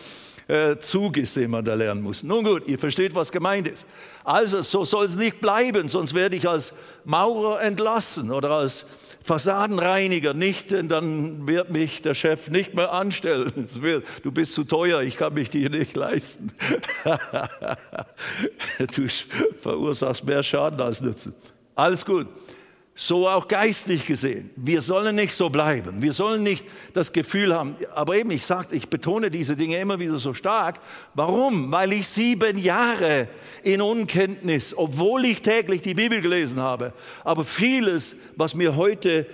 [0.48, 2.24] äh, Zug ist, den man da lernen muss.
[2.24, 3.86] Nun gut, ihr versteht, was gemeint ist.
[4.24, 6.72] Also, so soll es nicht bleiben, sonst werde ich als
[7.04, 8.86] Maurer entlassen oder als
[9.26, 13.68] Fassadenreiniger nicht, denn dann wird mich der Chef nicht mehr anstellen.
[14.22, 16.52] Du bist zu teuer, ich kann mich dir nicht leisten.
[18.78, 19.08] du
[19.60, 21.34] verursachst mehr Schaden als Nutzen.
[21.74, 22.28] Alles gut.
[22.98, 24.48] So auch geistlich gesehen.
[24.56, 26.00] Wir sollen nicht so bleiben.
[26.00, 30.00] Wir sollen nicht das Gefühl haben, aber eben, ich sage, ich betone diese Dinge immer
[30.00, 30.80] wieder so stark.
[31.12, 31.70] Warum?
[31.70, 33.28] Weil ich sieben Jahre
[33.62, 39.26] in Unkenntnis, obwohl ich täglich die Bibel gelesen habe, aber vieles, was mir heute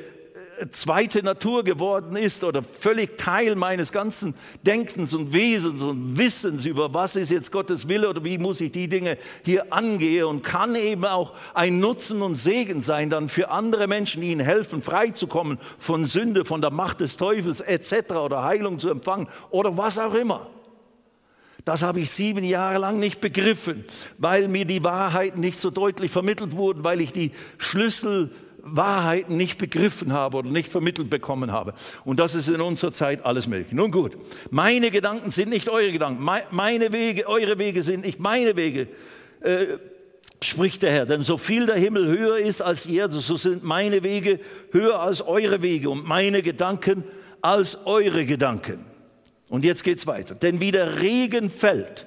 [0.70, 6.92] zweite Natur geworden ist oder völlig Teil meines ganzen Denkens und Wesens und Wissens über
[6.94, 10.74] was ist jetzt Gottes Wille oder wie muss ich die Dinge hier angehen und kann
[10.74, 15.58] eben auch ein Nutzen und Segen sein dann für andere Menschen, die ihnen helfen, freizukommen
[15.78, 18.12] von Sünde, von der Macht des Teufels etc.
[18.14, 20.48] oder Heilung zu empfangen oder was auch immer.
[21.64, 23.84] Das habe ich sieben Jahre lang nicht begriffen,
[24.18, 29.58] weil mir die Wahrheiten nicht so deutlich vermittelt wurden, weil ich die Schlüssel Wahrheiten nicht
[29.58, 31.74] begriffen habe oder nicht vermittelt bekommen habe.
[32.04, 33.72] Und das ist in unserer Zeit alles möglich.
[33.72, 34.16] Nun gut,
[34.50, 38.88] meine Gedanken sind nicht eure Gedanken, meine Wege, eure Wege sind nicht meine Wege,
[39.40, 39.66] äh,
[40.40, 41.06] spricht der Herr.
[41.06, 44.38] Denn so viel der Himmel höher ist als die Erde, so sind meine Wege
[44.70, 47.04] höher als eure Wege und meine Gedanken
[47.40, 48.84] als eure Gedanken.
[49.48, 50.34] Und jetzt geht's weiter.
[50.34, 52.06] Denn wie der Regen fällt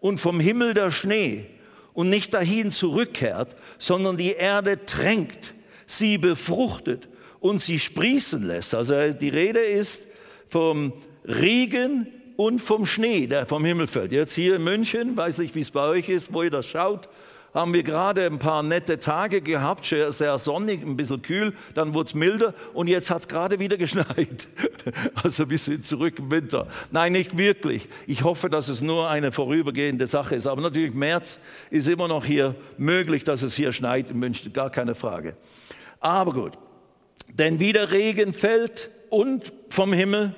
[0.00, 1.46] und vom Himmel der Schnee
[1.94, 5.54] und nicht dahin zurückkehrt, sondern die Erde tränkt,
[5.86, 7.08] sie befruchtet
[7.40, 8.74] und sie sprießen lässt.
[8.74, 10.02] Also die Rede ist
[10.48, 10.92] vom
[11.24, 14.12] Regen und vom Schnee, der vom Himmel fällt.
[14.12, 17.08] Jetzt hier in München, weiß nicht, wie es bei euch ist, wo ihr das schaut,
[17.54, 22.08] haben wir gerade ein paar nette Tage gehabt, sehr sonnig, ein bisschen kühl, dann wurde
[22.08, 24.48] es milder und jetzt hat es gerade wieder geschneit.
[25.22, 26.66] Also wir sind zurück im Winter.
[26.90, 27.88] Nein, nicht wirklich.
[28.08, 30.48] Ich hoffe, dass es nur eine vorübergehende Sache ist.
[30.48, 31.38] Aber natürlich, März
[31.70, 35.36] ist immer noch hier möglich, dass es hier schneit in München, gar keine Frage.
[36.04, 36.52] Aber gut,
[37.32, 40.34] denn wie der Regen fällt und vom Himmel,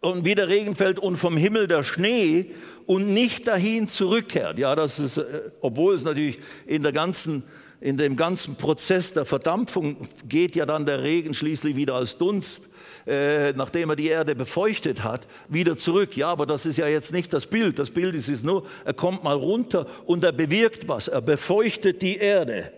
[0.00, 2.52] und wie der Regen fällt und vom Himmel der Schnee
[2.86, 4.58] und nicht dahin zurückkehrt.
[4.58, 7.42] Ja, das ist, äh, obwohl es natürlich in der ganzen
[7.82, 12.70] in dem ganzen Prozess der Verdampfung geht ja dann der Regen schließlich wieder als Dunst,
[13.06, 16.16] äh, nachdem er die Erde befeuchtet hat, wieder zurück.
[16.16, 17.78] Ja, aber das ist ja jetzt nicht das Bild.
[17.78, 21.08] Das Bild ist, ist nur, er kommt mal runter und er bewirkt was.
[21.08, 22.72] Er befeuchtet die Erde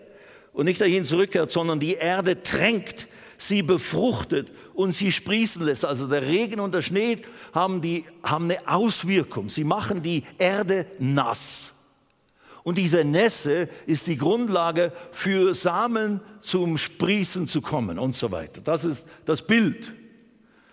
[0.59, 5.85] und nicht dahin zurückkehrt, sondern die Erde tränkt, sie befruchtet und sie sprießen lässt.
[5.85, 7.19] Also der Regen und der Schnee
[7.53, 9.47] haben, die, haben eine Auswirkung.
[9.47, 11.71] Sie machen die Erde nass.
[12.63, 18.59] Und diese Nässe ist die Grundlage für Samen zum Sprießen zu kommen und so weiter.
[18.59, 19.93] Das ist das Bild.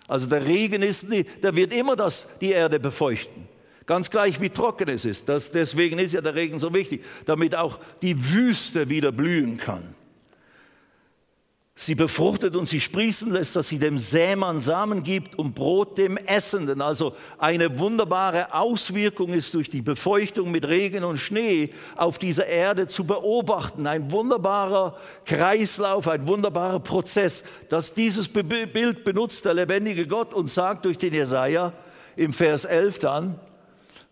[0.09, 1.05] Also der Regen ist,
[1.41, 3.46] der wird immer das, die Erde befeuchten.
[3.87, 5.29] Ganz gleich wie trocken es ist.
[5.29, 9.95] Das, deswegen ist ja der Regen so wichtig, damit auch die Wüste wieder blühen kann.
[11.79, 16.17] Sie befruchtet und sie sprießen lässt, dass sie dem Sämann Samen gibt und Brot dem
[16.17, 16.81] Essenden.
[16.81, 22.87] Also eine wunderbare Auswirkung ist durch die Befeuchtung mit Regen und Schnee auf dieser Erde
[22.87, 23.85] zu beobachten.
[23.85, 30.83] Ein wunderbarer Kreislauf, ein wunderbarer Prozess, dass dieses Bild benutzt der lebendige Gott und sagt
[30.85, 31.71] durch den Jesaja
[32.15, 33.39] im Vers 11 dann,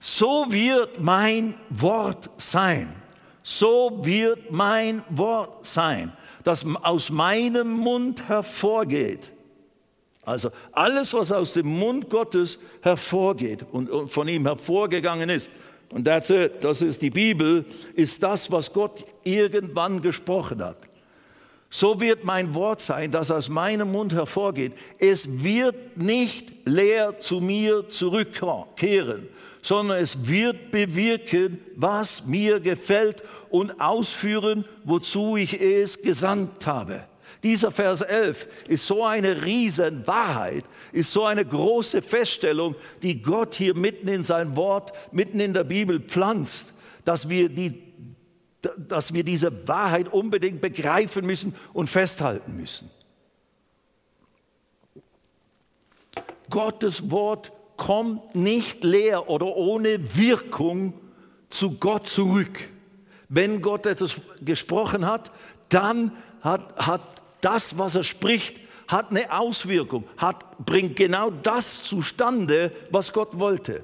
[0.07, 2.95] so wird mein Wort sein.
[3.41, 6.13] So wird mein Wort sein,
[6.43, 9.31] das aus meinem Mund hervorgeht.
[10.23, 15.51] Also alles, was aus dem Mund Gottes hervorgeht und von ihm hervorgegangen ist,
[15.89, 17.65] und that's it, das ist die Bibel,
[17.95, 20.77] ist das, was Gott irgendwann gesprochen hat.
[21.71, 24.73] So wird mein Wort sein, das aus meinem Mund hervorgeht.
[24.99, 29.27] Es wird nicht leer zu mir zurückkehren,
[29.65, 37.05] sondern es wird bewirken, was mir gefällt und ausführen, wozu ich es gesandt habe.
[37.41, 43.55] Dieser Vers 11 ist so eine riesen Wahrheit, ist so eine große Feststellung, die Gott
[43.55, 47.81] hier mitten in sein Wort, mitten in der Bibel pflanzt, dass wir, die,
[48.77, 52.91] dass wir diese Wahrheit unbedingt begreifen müssen und festhalten müssen.
[56.51, 60.93] Gottes Wort kommt nicht leer oder ohne Wirkung
[61.49, 62.59] zu Gott zurück.
[63.29, 65.31] Wenn Gott etwas gesprochen hat,
[65.69, 66.11] dann
[66.41, 67.01] hat, hat
[67.41, 73.83] das, was er spricht, hat eine Auswirkung, hat, bringt genau das zustande, was Gott wollte.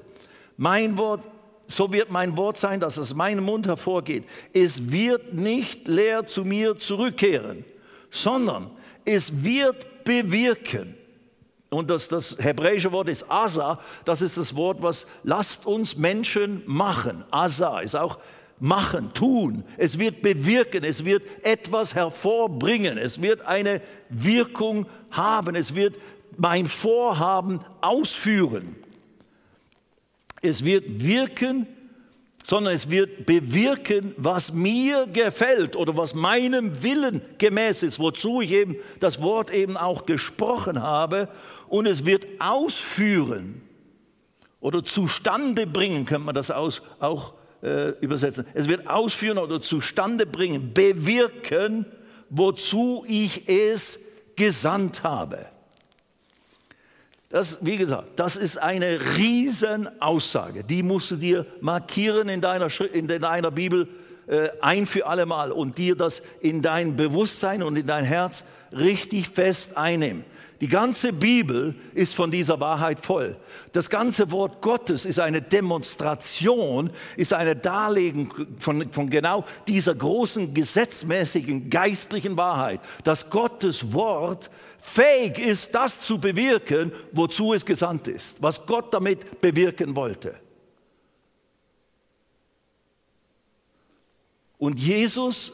[0.56, 1.22] Mein Wort,
[1.66, 4.24] so wird mein Wort sein, dass aus meinem Mund hervorgeht.
[4.52, 7.64] Es wird nicht leer zu mir zurückkehren,
[8.10, 8.70] sondern
[9.04, 10.96] es wird bewirken.
[11.72, 16.62] Und das, das hebräische Wort ist Asa, das ist das Wort, was lasst uns Menschen
[16.66, 17.24] machen.
[17.30, 18.18] Asa ist auch
[18.60, 19.64] machen, tun.
[19.78, 23.80] Es wird bewirken, es wird etwas hervorbringen, es wird eine
[24.10, 25.98] Wirkung haben, es wird
[26.36, 28.76] mein Vorhaben ausführen.
[30.42, 31.66] Es wird wirken,
[32.44, 38.50] sondern es wird bewirken, was mir gefällt oder was meinem Willen gemäß ist, wozu ich
[38.50, 41.28] eben das Wort eben auch gesprochen habe.
[41.68, 43.62] Und es wird ausführen
[44.60, 48.46] oder zustande bringen, könnte man das aus, auch äh, übersetzen.
[48.54, 51.86] Es wird ausführen oder zustande bringen, bewirken,
[52.28, 54.00] wozu ich es
[54.36, 55.51] gesandt habe.
[57.32, 60.64] Das, wie gesagt, das ist eine Riesenaussage.
[60.64, 63.88] Die musst du dir markieren in deiner, in deiner Bibel
[64.26, 68.44] äh, ein für alle Mal und dir das in dein Bewusstsein und in dein Herz
[68.70, 70.24] richtig fest einnehmen.
[70.62, 73.36] Die ganze Bibel ist von dieser Wahrheit voll.
[73.72, 80.54] Das ganze Wort Gottes ist eine Demonstration, ist eine Darlegung von, von genau dieser großen
[80.54, 84.50] gesetzmäßigen geistlichen Wahrheit, dass Gottes Wort
[84.82, 90.34] fähig ist, das zu bewirken, wozu es gesandt ist, was Gott damit bewirken wollte.
[94.58, 95.52] Und Jesus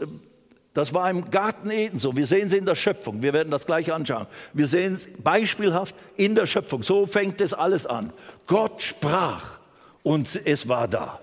[0.79, 2.17] das war im Garten Eden so.
[2.17, 3.21] Wir sehen es in der Schöpfung.
[3.21, 4.29] Wir werden das gleich anschauen.
[4.53, 6.85] Wir sehen es beispielhaft in der Schöpfung.
[6.85, 8.13] So fängt es alles an.
[8.47, 9.59] Gott sprach
[10.05, 11.19] und es war da.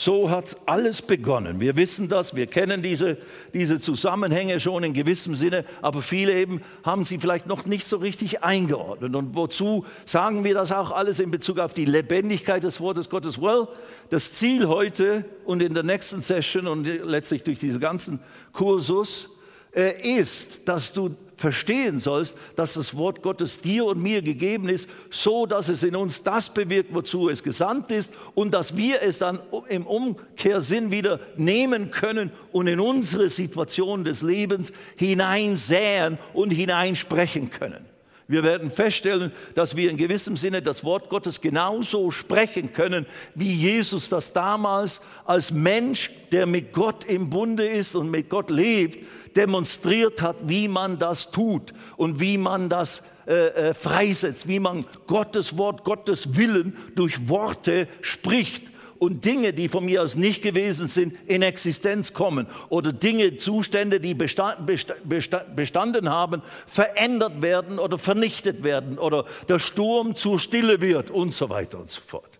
[0.00, 1.60] So hat alles begonnen.
[1.60, 3.18] Wir wissen das, wir kennen diese,
[3.52, 7.98] diese Zusammenhänge schon in gewissem Sinne, aber viele eben haben sie vielleicht noch nicht so
[7.98, 9.14] richtig eingeordnet.
[9.14, 13.42] Und wozu sagen wir das auch alles in Bezug auf die Lebendigkeit des Wortes Gottes?
[13.42, 13.68] Well,
[14.08, 18.20] das Ziel heute und in der nächsten Session und letztlich durch diesen ganzen
[18.54, 19.28] Kursus
[19.72, 25.46] ist, dass du verstehen sollst, dass das Wort Gottes dir und mir gegeben ist, so
[25.46, 29.40] dass es in uns das bewirkt, wozu es gesandt ist und dass wir es dann
[29.68, 37.89] im Umkehrsinn wieder nehmen können und in unsere Situation des Lebens hineinsäen und hineinsprechen können.
[38.30, 43.52] Wir werden feststellen, dass wir in gewissem Sinne das Wort Gottes genauso sprechen können, wie
[43.52, 49.04] Jesus das damals als Mensch, der mit Gott im Bunde ist und mit Gott lebt,
[49.36, 54.84] demonstriert hat, wie man das tut und wie man das äh, äh, freisetzt, wie man
[55.08, 60.86] Gottes Wort, Gottes Willen durch Worte spricht und Dinge, die von mir aus nicht gewesen
[60.86, 68.98] sind, in Existenz kommen oder Dinge, Zustände, die bestanden haben, verändert werden oder vernichtet werden
[68.98, 72.38] oder der Sturm zur Stille wird und so weiter und so fort.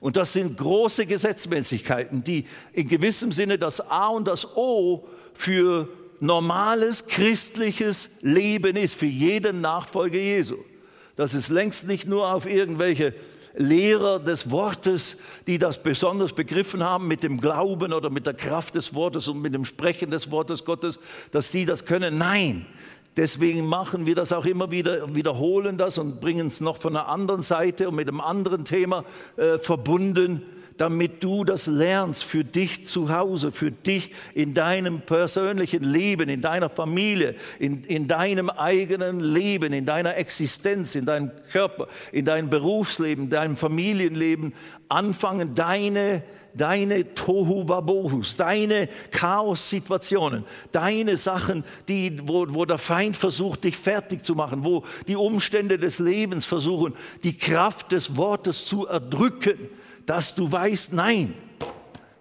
[0.00, 5.88] Und das sind große Gesetzmäßigkeiten, die in gewissem Sinne das A und das O für
[6.20, 10.56] normales christliches Leben ist, für jeden Nachfolger Jesu.
[11.16, 13.12] Das ist längst nicht nur auf irgendwelche
[13.54, 18.74] Lehrer des Wortes, die das besonders begriffen haben mit dem Glauben oder mit der Kraft
[18.74, 20.98] des Wortes und mit dem Sprechen des Wortes Gottes,
[21.30, 22.18] dass die das können.
[22.18, 22.66] Nein,
[23.16, 27.08] deswegen machen wir das auch immer wieder, wiederholen das und bringen es noch von einer
[27.08, 29.04] anderen Seite und mit einem anderen Thema
[29.36, 30.42] äh, verbunden
[30.82, 36.40] damit du das lernst für dich zu Hause, für dich in deinem persönlichen Leben, in
[36.40, 42.50] deiner Familie, in, in deinem eigenen Leben, in deiner Existenz, in deinem Körper, in deinem
[42.50, 44.54] Berufsleben, in deinem Familienleben,
[44.88, 46.24] anfangen, deine
[46.54, 54.22] deine Tohu Wabohus, deine Chaos-Situationen, deine Sachen, die, wo, wo der Feind versucht, dich fertig
[54.22, 56.92] zu machen, wo die Umstände des Lebens versuchen,
[57.24, 59.70] die Kraft des Wortes zu erdrücken,
[60.06, 61.34] dass du weißt, nein,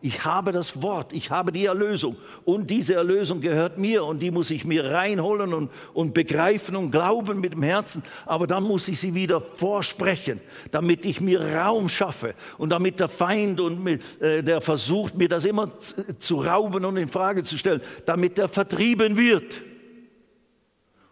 [0.04, 4.32] ich habe das Wort, ich habe die Erlösung und diese Erlösung gehört mir und die
[4.32, 8.88] muss ich mir reinholen und, und begreifen und glauben mit dem Herzen, aber dann muss
[8.88, 14.02] ich sie wieder vorsprechen, damit ich mir Raum schaffe und damit der Feind und mit,
[14.22, 18.48] äh, der versucht, mir das immer zu, rauben und in Frage zu stellen, damit er
[18.48, 19.62] vertrieben wird.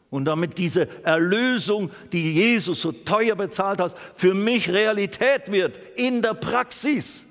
[0.10, 6.22] Und damit diese Erlösung, die Jesus so teuer bezahlt hat, für mich Realität wird in
[6.22, 7.26] der Praxis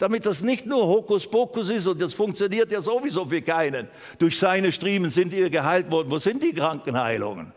[0.00, 3.86] damit das nicht nur Hokuspokus ist und das funktioniert ja sowieso für keinen.
[4.18, 6.10] Durch seine Striemen sind ihr geheilt worden.
[6.10, 7.52] Wo sind die Krankenheilungen?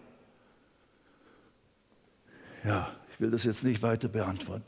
[2.65, 4.65] Ja, ich will das jetzt nicht weiter beantworten.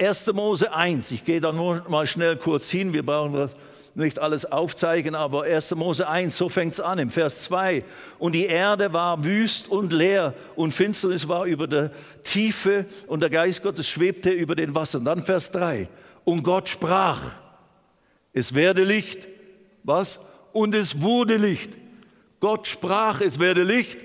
[0.00, 0.32] 1.
[0.32, 3.54] Mose 1, ich gehe da nur mal schnell kurz hin, wir brauchen das
[3.94, 5.74] nicht alles aufzeigen, aber 1.
[5.76, 7.84] Mose 1, so fängt es an, im Vers 2.
[8.18, 11.90] Und die Erde war wüst und leer und Finsternis war über der
[12.24, 15.04] Tiefe und der Geist Gottes schwebte über den Wassern.
[15.04, 15.88] Dann Vers 3.
[16.24, 17.20] Und Gott sprach,
[18.32, 19.28] es werde Licht.
[19.84, 20.18] Was?
[20.52, 21.76] Und es wurde Licht.
[22.40, 24.04] Gott sprach, es werde Licht.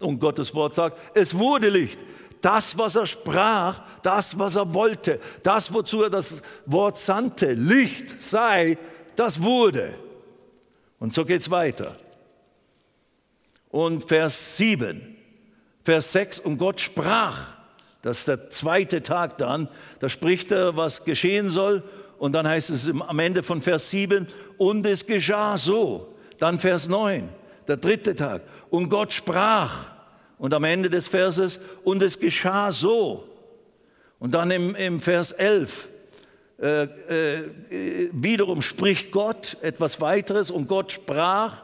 [0.00, 2.00] Und Gottes Wort sagt, es wurde Licht.
[2.40, 8.20] Das, was er sprach, das, was er wollte, das, wozu er das Wort sandte, Licht
[8.20, 8.78] sei,
[9.22, 9.94] das wurde.
[10.98, 11.96] Und so geht es weiter.
[13.70, 15.16] Und Vers 7,
[15.84, 17.56] Vers 6, und Gott sprach,
[18.02, 19.68] das ist der zweite Tag dann.
[20.00, 21.84] Da spricht er, was geschehen soll.
[22.18, 24.26] Und dann heißt es am Ende von Vers 7,
[24.58, 26.14] und es geschah so.
[26.38, 27.28] Dann Vers 9,
[27.68, 28.42] der dritte Tag.
[28.70, 29.92] Und Gott sprach.
[30.36, 33.28] Und am Ende des Verses, und es geschah so.
[34.18, 35.88] Und dann im, im Vers 11,
[36.62, 41.62] äh, äh, wiederum spricht Gott etwas weiteres und Gott sprach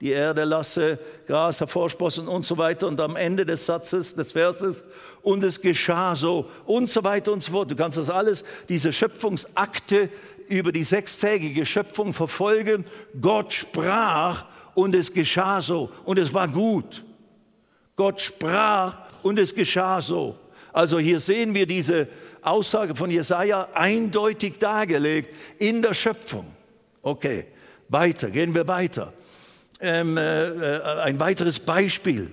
[0.00, 2.88] die Erde lasse Gras hervorsprossen und so weiter.
[2.88, 4.82] Und am Ende des Satzes, des Verses,
[5.22, 7.70] und es geschah so und so weiter und so fort.
[7.70, 10.08] Du kannst das alles, diese Schöpfungsakte
[10.48, 12.84] über die sechstägige Schöpfung verfolgen.
[13.20, 17.04] Gott sprach und es geschah so und es war gut.
[17.94, 20.36] Gott sprach und es geschah so.
[20.72, 22.08] Also hier sehen wir diese
[22.40, 26.46] Aussage von Jesaja eindeutig dargelegt in der Schöpfung.
[27.02, 27.46] Okay,
[27.88, 29.12] weiter, gehen wir weiter
[29.82, 32.30] ähm, äh, äh, ein weiteres Beispiel,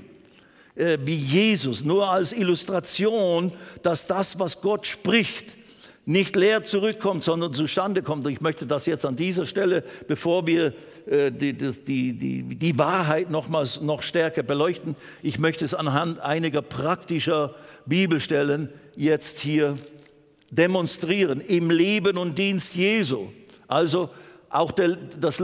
[0.75, 5.57] äh, wie Jesus, nur als Illustration, dass das, was Gott spricht,
[6.05, 8.25] nicht leer zurückkommt, sondern zustande kommt.
[8.27, 10.73] Ich möchte das jetzt an dieser Stelle, bevor wir
[11.09, 17.55] die, die, die, die Wahrheit nochmals noch stärker beleuchten, ich möchte es anhand einiger praktischer
[17.85, 19.75] Bibelstellen jetzt hier
[20.51, 23.29] demonstrieren im Leben und Dienst Jesu.
[23.67, 24.09] Also
[24.49, 24.89] auch der,
[25.19, 25.43] das,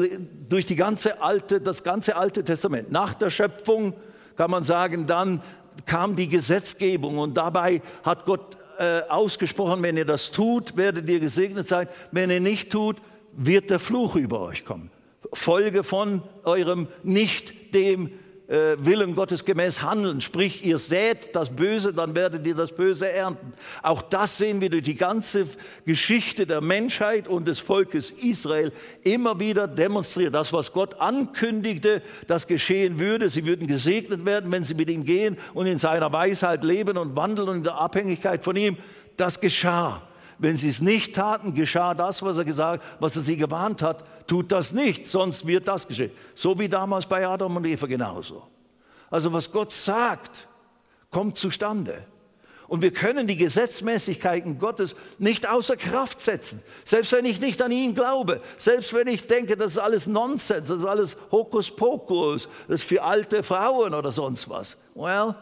[0.49, 2.91] durch die ganze alte, das ganze Alte Testament.
[2.91, 3.93] Nach der Schöpfung
[4.36, 5.41] kann man sagen, dann
[5.86, 11.20] kam die Gesetzgebung und dabei hat Gott äh, ausgesprochen, wenn ihr das tut, werdet ihr
[11.20, 11.88] gesegnet sein.
[12.11, 12.97] Wenn ihr nicht tut,
[13.34, 14.89] wird der Fluch über euch kommen.
[15.38, 18.12] Folge von eurem nicht dem
[18.48, 20.22] äh, Willen Gottes gemäß handeln.
[20.22, 23.54] Sprich, ihr sät das Böse, dann werdet ihr das Böse ernten.
[23.82, 25.48] Auch das sehen wir durch die ganze
[25.86, 28.72] Geschichte der Menschheit und des Volkes Israel
[29.02, 30.36] immer wieder demonstriert.
[30.36, 33.30] Das, was Gott ankündigte, das geschehen würde.
[33.30, 37.16] Sie würden gesegnet werden, wenn sie mit ihm gehen und in seiner Weisheit leben und
[37.16, 38.78] wandeln und in der Abhängigkeit von ihm.
[39.18, 40.02] Das geschah.
[40.38, 44.04] Wenn sie es nicht taten, geschah das, was er gesagt, was er sie gewarnt hat.
[44.28, 46.11] Tut das nicht, sonst wird das geschehen.
[46.34, 48.43] So wie damals bei Adam und Eva genauso.
[49.09, 50.47] Also was Gott sagt,
[51.11, 52.05] kommt zustande.
[52.67, 56.63] Und wir können die Gesetzmäßigkeiten Gottes nicht außer Kraft setzen.
[56.84, 60.67] Selbst wenn ich nicht an ihn glaube, selbst wenn ich denke, das ist alles Nonsens,
[60.67, 64.78] das ist alles Hokuspokus, das ist für alte Frauen oder sonst was.
[64.95, 65.36] Well,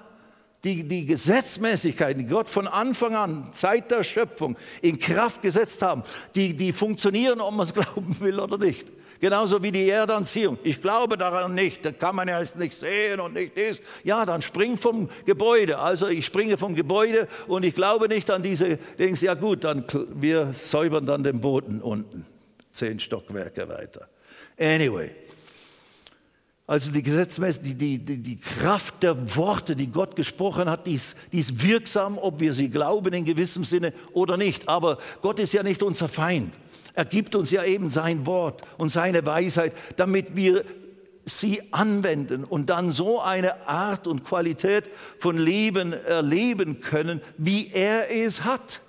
[0.64, 6.04] die, die Gesetzmäßigkeiten, die Gott von Anfang an, seit der Schöpfung, in Kraft gesetzt haben,
[6.36, 8.88] die, die funktionieren, ob man es glauben will oder nicht.
[9.20, 10.58] Genauso wie die Erdanziehung.
[10.64, 13.82] Ich glaube daran nicht, das kann man ja jetzt nicht sehen und nicht das.
[14.04, 15.80] Ja, dann spring vom Gebäude.
[15.80, 19.22] Also ich springe vom Gebäude und ich glaube nicht an diese Dings.
[19.22, 19.86] Ja gut, dann
[20.16, 22.26] wir säubern dann den Boden unten.
[22.74, 24.10] Zehn Stockwerke weiter.
[24.60, 25.12] Anyway.
[26.66, 31.18] Also die Gesetzmäßigkeit, die, die, die Kraft der Worte, die Gott gesprochen hat, die ist,
[31.34, 34.70] die ist wirksam, ob wir sie glauben in gewissem Sinne oder nicht.
[34.70, 36.54] Aber Gott ist ja nicht unser Feind.
[36.94, 40.64] Er gibt uns ja eben sein Wort und seine Weisheit, damit wir
[41.26, 44.90] sie anwenden und dann so eine Art und Qualität
[45.20, 48.82] von Leben erleben können, wie er es hat.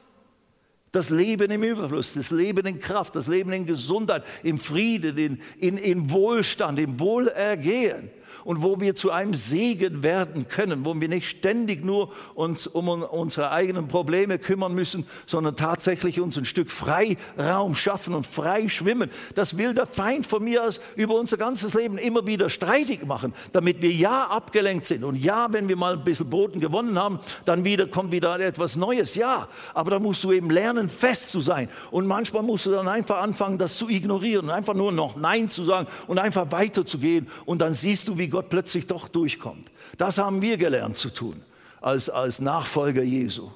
[0.94, 5.40] Das Leben im Überfluss, das Leben in Kraft, das Leben in Gesundheit, im Frieden, in,
[5.58, 8.10] in, in Wohlstand, im Wohlergehen
[8.44, 12.88] und wo wir zu einem Segen werden können, wo wir nicht ständig nur uns um
[12.88, 19.10] unsere eigenen Probleme kümmern müssen, sondern tatsächlich uns ein Stück Freiraum schaffen und frei schwimmen.
[19.34, 23.32] Das will der Feind von mir aus über unser ganzes Leben immer wieder streitig machen,
[23.52, 27.18] damit wir ja abgelenkt sind und ja, wenn wir mal ein bisschen Boden gewonnen haben,
[27.44, 29.14] dann wieder kommt wieder etwas Neues.
[29.14, 32.88] Ja, aber da musst du eben lernen, fest zu sein und manchmal musst du dann
[32.88, 37.60] einfach anfangen, das zu ignorieren, einfach nur noch Nein zu sagen und einfach weiterzugehen und
[37.60, 39.70] dann siehst du, wie Gott plötzlich doch durchkommt.
[39.96, 41.40] Das haben wir gelernt zu tun
[41.80, 43.48] als, als Nachfolger Jesu.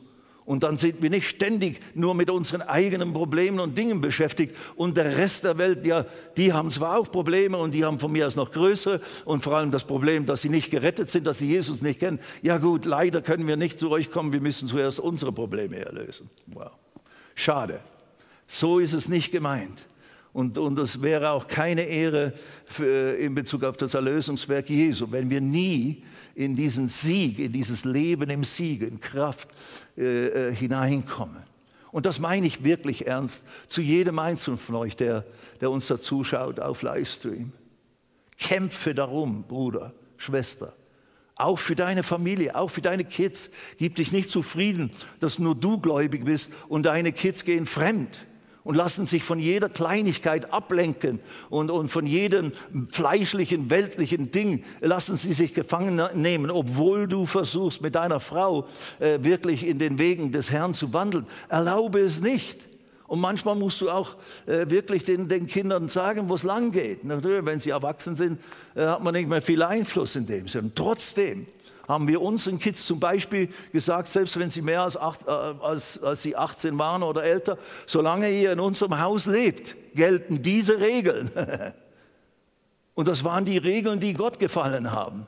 [0.45, 4.55] Und dann sind wir nicht ständig nur mit unseren eigenen Problemen und Dingen beschäftigt.
[4.77, 6.07] Und der Rest der Welt, ja,
[6.37, 9.01] die haben zwar auch Probleme und die haben von mir aus noch größere.
[9.25, 12.21] Und vor allem das Problem, dass sie nicht gerettet sind, dass sie Jesus nicht kennen.
[12.41, 14.33] Ja gut, leider können wir nicht zu euch kommen.
[14.33, 16.31] Wir müssen zuerst unsere Probleme erlösen.
[16.47, 16.71] Wow.
[17.35, 17.81] Schade.
[18.47, 19.87] So ist es nicht gemeint.
[20.33, 25.31] Und, und es wäre auch keine Ehre für, in Bezug auf das Erlösungswerk Jesu, wenn
[25.31, 26.03] wir nie
[26.35, 29.49] in diesen Sieg, in dieses Leben im Sieg, in Kraft
[29.97, 31.43] äh, äh, hineinkommen.
[31.91, 35.25] Und das meine ich wirklich ernst zu jedem Einzelnen von euch, der,
[35.61, 37.53] der uns da zuschaut auf Livestream.
[38.39, 40.75] Kämpfe darum, Bruder, Schwester.
[41.35, 43.51] Auch für deine Familie, auch für deine Kids.
[43.79, 48.27] Gib dich nicht zufrieden, dass nur du gläubig bist und deine Kids gehen fremd
[48.69, 52.53] und lassen sich von jeder Kleinigkeit ablenken und, und von jedem
[52.91, 58.67] fleischlichen, weltlichen Ding lassen sie sich gefangen nehmen, obwohl du versuchst, mit deiner Frau
[58.99, 61.27] äh, wirklich in den Wegen des Herrn zu wandeln.
[61.49, 62.69] Erlaube es nicht.
[63.07, 67.05] Und manchmal musst du auch äh, wirklich den, den, Kindern sagen, wo es lang geht.
[67.05, 68.39] Natürlich, wenn sie erwachsen sind,
[68.75, 70.73] äh, hat man nicht mehr viel Einfluss in dem Sinne.
[70.75, 71.47] Trotzdem
[71.89, 76.01] haben wir unseren Kids zum Beispiel gesagt, selbst wenn sie mehr als, acht, äh, als,
[76.03, 81.31] als sie 18 waren oder älter, solange ihr in unserem Haus lebt, gelten diese Regeln.
[82.95, 85.27] Und das waren die Regeln, die Gott gefallen haben.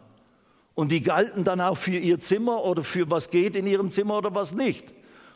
[0.74, 4.18] Und die galten dann auch für ihr Zimmer oder für was geht in ihrem Zimmer
[4.18, 4.92] oder was nicht.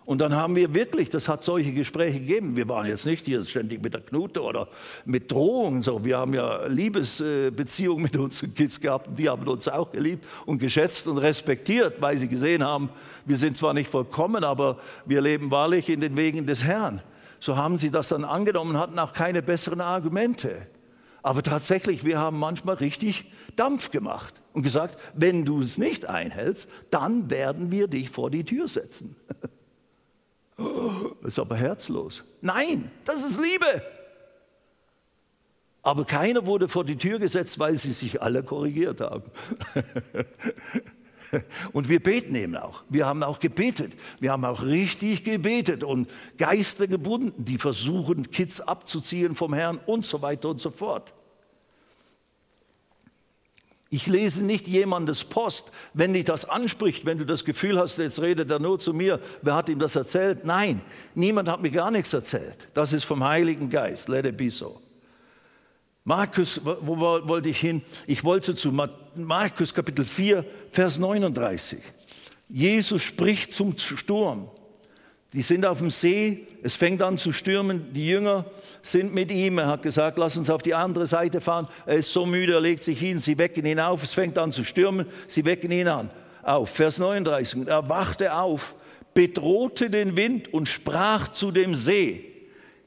[0.07, 2.57] Und dann haben wir wirklich, das hat solche Gespräche gegeben.
[2.57, 4.68] Wir waren jetzt nicht hier ständig mit der Knute oder
[5.07, 5.80] mit Drohungen.
[5.80, 6.05] So.
[6.05, 9.18] Wir haben ja Liebesbeziehungen mit unseren Kids gehabt.
[9.18, 12.90] Die haben uns auch geliebt und geschätzt und respektiert, weil sie gesehen haben,
[13.24, 17.00] wir sind zwar nicht vollkommen, aber wir leben wahrlich in den Wegen des Herrn.
[17.40, 20.66] So haben sie das dann angenommen, hatten auch keine besseren Argumente.
[21.22, 26.68] Aber tatsächlich, wir haben manchmal richtig Dampf gemacht und gesagt, wenn du es nicht einhältst,
[26.90, 29.16] dann werden wir dich vor die Tür setzen.
[30.57, 32.22] Das ist aber herzlos.
[32.40, 33.82] Nein, das ist Liebe.
[35.82, 39.24] Aber keiner wurde vor die Tür gesetzt, weil sie sich alle korrigiert haben.
[41.72, 42.82] Und wir beten eben auch.
[42.88, 43.92] Wir haben auch gebetet.
[44.20, 50.07] Wir haben auch richtig gebetet und Geister gebunden, die versuchen, Kids abzuziehen vom Herrn und
[50.07, 51.12] so weiter und so fort.
[53.95, 58.20] Ich lese nicht jemandes Post, wenn dich das anspricht, wenn du das Gefühl hast, jetzt
[58.20, 60.45] redet er nur zu mir, wer hat ihm das erzählt?
[60.45, 60.82] Nein,
[61.14, 62.66] niemand hat mir gar nichts erzählt.
[62.74, 64.09] Das ist vom Heiligen Geist.
[64.09, 64.82] Let it be so.
[66.03, 67.82] Markus, wo wollte ich hin?
[68.09, 68.72] Ich wollte zu
[69.14, 71.78] Markus Kapitel 4, Vers 39.
[72.49, 74.51] Jesus spricht zum Sturm.
[75.35, 78.45] Die sind auf dem See, es fängt an zu stürmen, die Jünger
[78.82, 79.59] sind mit ihm.
[79.59, 81.66] Er hat gesagt, lass uns auf die andere Seite fahren.
[81.87, 84.53] Er ist so müde, er legt sich hin, sie wecken ihn auf, es fängt an
[84.53, 86.09] zu stürmen, sie wecken ihn an.
[86.45, 87.66] Auf, Vers 39.
[87.66, 88.76] Er wachte auf,
[89.12, 92.30] bedrohte den Wind und sprach zu dem See.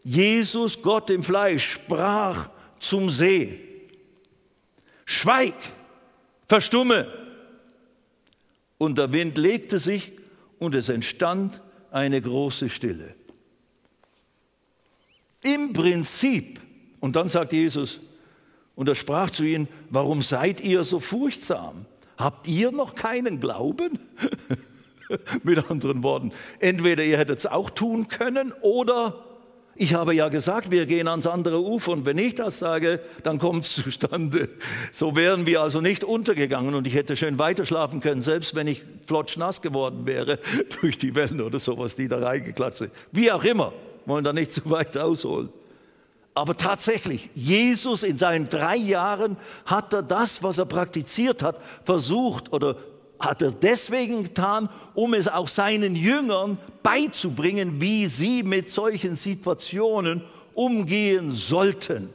[0.06, 3.60] Jesus, Gott im Fleisch, sprach zum See.
[5.06, 5.56] Schweig,
[6.45, 7.12] verstumme.
[8.78, 10.14] Und der Wind legte sich
[10.60, 11.60] und es entstand
[11.91, 13.15] eine große Stille.
[15.43, 16.59] Im Prinzip,
[16.99, 17.99] und dann sagt Jesus,
[18.75, 21.85] und er sprach zu ihnen, warum seid ihr so furchtsam?
[22.17, 23.99] Habt ihr noch keinen Glauben?
[25.43, 29.26] Mit anderen Worten, entweder ihr hättet es auch tun können oder
[29.78, 33.38] ich habe ja gesagt, wir gehen ans andere Ufer und wenn ich das sage, dann
[33.38, 34.49] kommt es zustande.
[34.91, 38.82] So wären wir also nicht untergegangen und ich hätte schön weiterschlafen können, selbst wenn ich
[39.05, 40.39] flotschnass geworden wäre
[40.82, 42.91] durch die Wellen oder sowas, die da reingeklatscht sind.
[43.11, 43.73] Wie auch immer,
[44.05, 45.49] wollen da nicht zu weit ausholen.
[46.34, 52.53] Aber tatsächlich, Jesus in seinen drei Jahren hat er das, was er praktiziert hat, versucht
[52.53, 52.75] oder
[53.20, 60.24] hat er deswegen getan, um es auch seinen Jüngern beizubringen, wie sie mit solchen Situationen
[60.53, 62.09] umgehen sollten.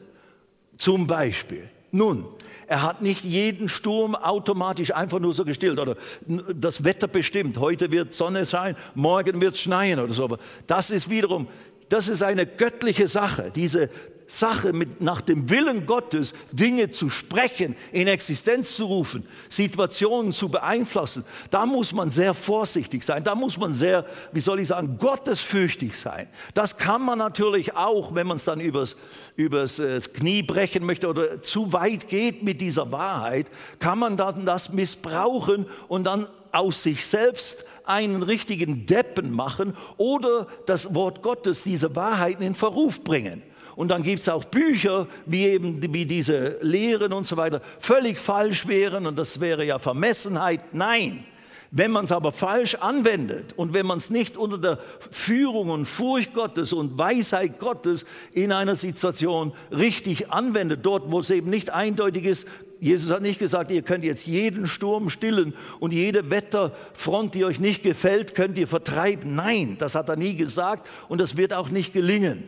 [0.77, 1.69] Zum Beispiel.
[1.91, 2.27] Nun,
[2.67, 5.95] er hat nicht jeden Sturm automatisch einfach nur so gestillt oder
[6.27, 7.59] das Wetter bestimmt.
[7.59, 10.25] Heute wird Sonne sein, morgen wird es schneien oder so.
[10.25, 11.49] Aber das ist wiederum,
[11.93, 13.53] das ist eine göttliche Sache.
[13.55, 13.91] Diese
[14.27, 20.49] Sache, mit, nach dem Willen Gottes Dinge zu sprechen, in Existenz zu rufen, Situationen zu
[20.49, 24.97] beeinflussen, da muss man sehr vorsichtig sein, da muss man sehr, wie soll ich sagen,
[24.99, 26.31] gottesfürchtig sein.
[26.55, 28.97] Das kann man natürlich auch, wenn man es dann übers,
[29.37, 33.49] übers äh, Knie brechen möchte oder zu weit geht mit dieser Wahrheit,
[33.81, 40.47] kann man dann das missbrauchen und dann aus sich selbst einen richtigen Deppen machen oder
[40.67, 43.43] das Wort Gottes, diese Wahrheiten in Verruf bringen.
[43.75, 48.19] Und dann gibt es auch Bücher, wie eben wie diese Lehren und so weiter, völlig
[48.19, 50.75] falsch wären und das wäre ja Vermessenheit.
[50.75, 51.25] Nein,
[51.71, 54.79] wenn man es aber falsch anwendet und wenn man es nicht unter der
[55.11, 61.31] Führung und Furcht Gottes und Weisheit Gottes in einer Situation richtig anwendet, dort wo es
[61.31, 62.47] eben nicht eindeutig ist,
[62.83, 67.61] Jesus hat nicht gesagt, ihr könnt jetzt jeden Sturm stillen und jede Wetterfront, die euch
[67.61, 69.37] nicht gefällt, könnt ihr vertreiben.
[69.37, 72.43] Nein, das hat er nie gesagt und das wird auch nicht gelingen.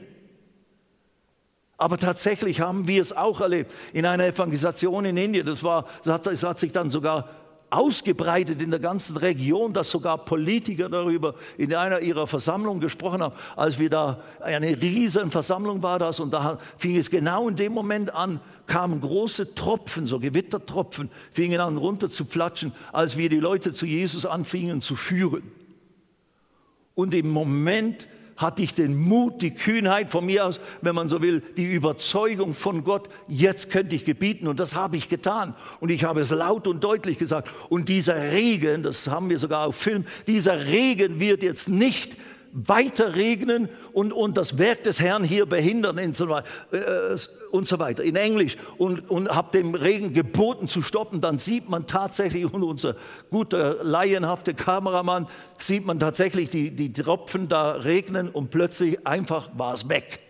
[1.77, 5.47] Aber tatsächlich haben wir es auch erlebt in einer Evangelisation in Indien.
[5.47, 7.29] Das, war, das, hat, das hat sich dann sogar
[7.71, 13.35] ausgebreitet in der ganzen Region, dass sogar Politiker darüber in einer ihrer Versammlungen gesprochen haben.
[13.57, 17.73] Als wir da, eine riesen Versammlung war das und da fing es genau in dem
[17.73, 23.41] Moment an, kamen große Tropfen, so Gewittertropfen, fingen an runter zu flatschen, als wir die
[23.41, 25.43] Leute zu Jesus anfingen zu führen.
[26.95, 28.07] Und im Moment
[28.37, 32.55] hatte ich den Mut, die Kühnheit von mir aus, wenn man so will, die Überzeugung
[32.55, 35.55] von Gott, jetzt könnte ich gebieten und das habe ich getan.
[35.81, 37.51] Und ich habe es laut und deutlich gesagt.
[37.69, 42.17] Und dieser Regen, das haben wir sogar auf Film, dieser Regen wird jetzt nicht
[42.55, 46.43] weiter regnen und, und das Werk des Herrn hier behindern und so, äh,
[47.17, 48.05] so weiter.
[48.05, 52.63] In Englisch und, und habe dem Regen geboten zu stoppen, dann sieht man tatsächlich, und
[52.63, 52.95] unser
[53.29, 55.27] guter, laienhafte Kameramann,
[55.59, 60.21] sieht man tatsächlich die, die Tropfen da regnen und plötzlich einfach war es weg.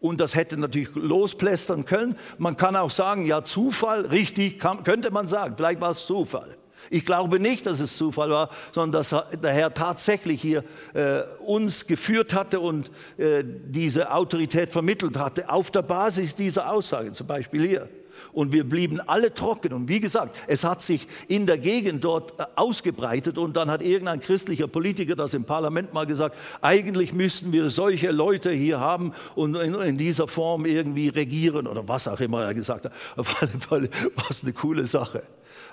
[0.00, 2.16] Und das hätte natürlich losplästern können.
[2.38, 6.56] Man kann auch sagen, ja, Zufall, richtig, kann, könnte man sagen, vielleicht war es Zufall.
[6.90, 10.64] Ich glaube nicht, dass es Zufall war, sondern dass der Herr tatsächlich hier
[10.94, 17.12] äh, uns geführt hatte und äh, diese Autorität vermittelt hatte, auf der Basis dieser Aussage,
[17.12, 17.88] zum Beispiel hier.
[18.32, 19.72] Und wir blieben alle trocken.
[19.72, 23.38] Und wie gesagt, es hat sich in der Gegend dort äh, ausgebreitet.
[23.38, 28.10] Und dann hat irgendein christlicher Politiker das im Parlament mal gesagt, eigentlich müssten wir solche
[28.10, 32.54] Leute hier haben und in, in dieser Form irgendwie regieren oder was auch immer er
[32.54, 32.92] gesagt hat.
[33.16, 35.22] Auf alle Fälle war es eine coole Sache.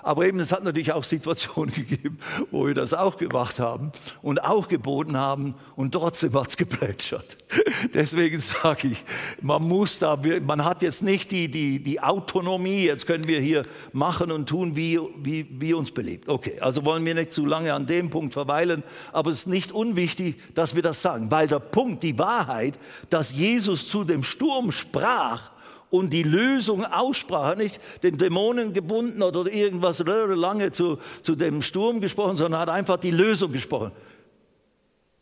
[0.04, 2.18] Aber eben, es hat natürlich auch Situationen gegeben,
[2.50, 3.90] wo wir das auch gemacht haben
[4.20, 7.38] und auch geboten haben und trotzdem hat es geplätschert.
[7.94, 9.02] Deswegen sage ich,
[9.40, 13.62] man muss da, man hat jetzt nicht die, die, die Autonomie, jetzt können wir hier
[13.94, 16.28] machen und tun, wie, wie, wie uns beliebt.
[16.28, 19.72] Okay, also wollen wir nicht zu lange an dem Punkt verweilen, aber es ist nicht
[19.72, 22.78] unwichtig, dass wir das sagen, weil der Punkt, die Wahrheit,
[23.08, 25.53] dass Jesus zu dem Sturm sprach,
[25.94, 32.00] und die Lösung aussprach, nicht den Dämonen gebunden oder irgendwas lange zu, zu dem Sturm
[32.00, 33.92] gesprochen, sondern hat einfach die Lösung gesprochen.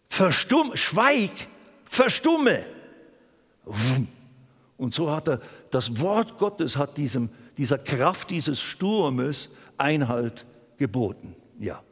[0.08, 1.30] Verstumm, schweig,
[1.84, 2.64] verstumme.
[4.78, 10.46] Und so hat er, das Wort Gottes hat diesem, dieser Kraft dieses Sturmes Einhalt
[10.78, 11.36] geboten.
[11.58, 11.82] Ja,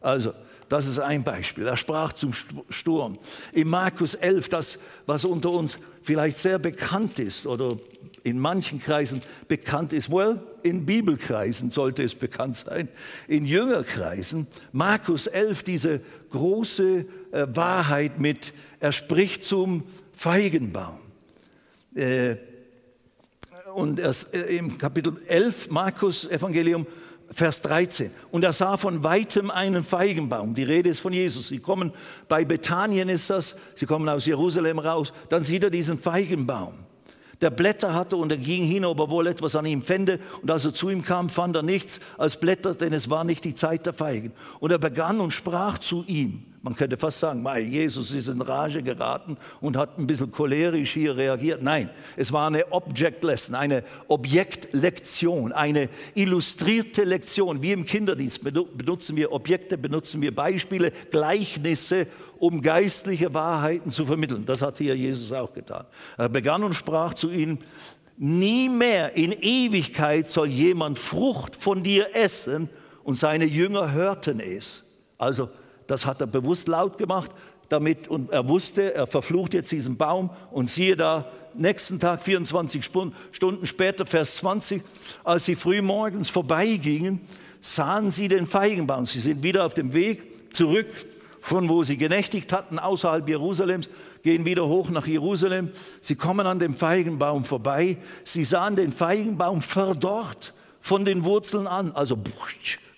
[0.00, 0.32] also
[0.70, 1.66] das ist ein Beispiel.
[1.66, 2.32] Er sprach zum
[2.70, 3.18] Sturm.
[3.52, 7.76] In Markus 11, das, was unter uns vielleicht sehr bekannt ist oder
[8.22, 10.10] in manchen Kreisen bekannt ist.
[10.10, 12.88] Well, in Bibelkreisen sollte es bekannt sein,
[13.28, 14.46] in Jüngerkreisen.
[14.72, 16.00] Markus 11, diese
[16.30, 20.98] große äh, Wahrheit mit, er spricht zum Feigenbaum.
[21.94, 22.36] Äh,
[23.74, 26.86] und erst, äh, im Kapitel 11 Markus Evangelium
[27.32, 28.10] Vers 13.
[28.32, 30.54] Und er sah von weitem einen Feigenbaum.
[30.56, 31.48] Die Rede ist von Jesus.
[31.48, 31.92] Sie kommen,
[32.28, 35.12] bei Bethanien ist das, sie kommen aus Jerusalem raus.
[35.28, 36.74] Dann sieht er diesen Feigenbaum
[37.40, 40.18] der Blätter hatte und er ging hin, ob er wohl etwas an ihm fände.
[40.42, 43.44] Und als er zu ihm kam, fand er nichts als Blätter, denn es war nicht
[43.44, 44.32] die Zeit der Feigen.
[44.58, 46.44] Und er begann und sprach zu ihm.
[46.62, 51.16] Man könnte fast sagen, Jesus ist in Rage geraten und hat ein bisschen cholerisch hier
[51.16, 51.62] reagiert.
[51.62, 51.88] Nein,
[52.18, 57.62] es war eine Object Lesson, eine Objektlektion, eine illustrierte Lektion.
[57.62, 62.06] Wie im Kinderdienst benutzen wir Objekte, benutzen wir Beispiele, Gleichnisse,
[62.40, 64.46] um geistliche Wahrheiten zu vermitteln.
[64.46, 65.84] Das hat hier Jesus auch getan.
[66.16, 67.58] Er begann und sprach zu ihnen,
[68.16, 72.70] nie mehr in Ewigkeit soll jemand Frucht von dir essen.
[73.04, 74.82] Und seine Jünger hörten es.
[75.18, 75.50] Also
[75.86, 77.30] das hat er bewusst laut gemacht,
[77.68, 82.82] damit und er wusste, er verflucht jetzt diesen Baum und siehe da, nächsten Tag 24
[83.32, 84.82] Stunden später, Vers 20,
[85.24, 87.20] als sie früh morgens vorbeigingen,
[87.60, 89.04] sahen sie den Feigenbaum.
[89.04, 90.86] Sie sind wieder auf dem Weg zurück
[91.40, 93.88] von wo sie genächtigt hatten, außerhalb Jerusalems,
[94.22, 95.70] gehen wieder hoch nach Jerusalem.
[96.00, 97.98] Sie kommen an dem Feigenbaum vorbei.
[98.24, 101.92] Sie sahen den Feigenbaum verdorrt von den Wurzeln an.
[101.92, 102.18] Also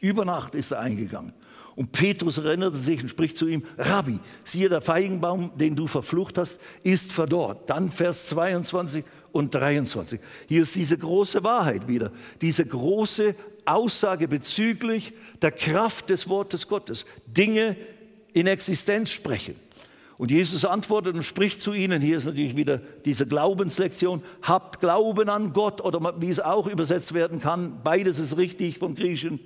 [0.01, 1.33] über Nacht ist er eingegangen.
[1.75, 6.37] Und Petrus erinnerte sich und spricht zu ihm, Rabbi, siehe, der Feigenbaum, den du verflucht
[6.37, 7.71] hast, ist verdorrt.
[7.71, 10.21] Dann Vers 22 und 23.
[10.49, 12.13] Hier ist diese große Wahrheit wieder,
[12.43, 13.35] diese große
[13.65, 17.07] Aussage bezüglich der Kraft des Wortes Gottes.
[17.27, 17.77] Dinge
[18.33, 19.57] in Existenz sprechen.
[20.19, 25.29] Und Jesus antwortet und spricht zu ihnen, hier ist natürlich wieder diese Glaubenslektion, habt Glauben
[25.29, 29.41] an Gott oder wie es auch übersetzt werden kann, beides ist richtig vom Griechischen,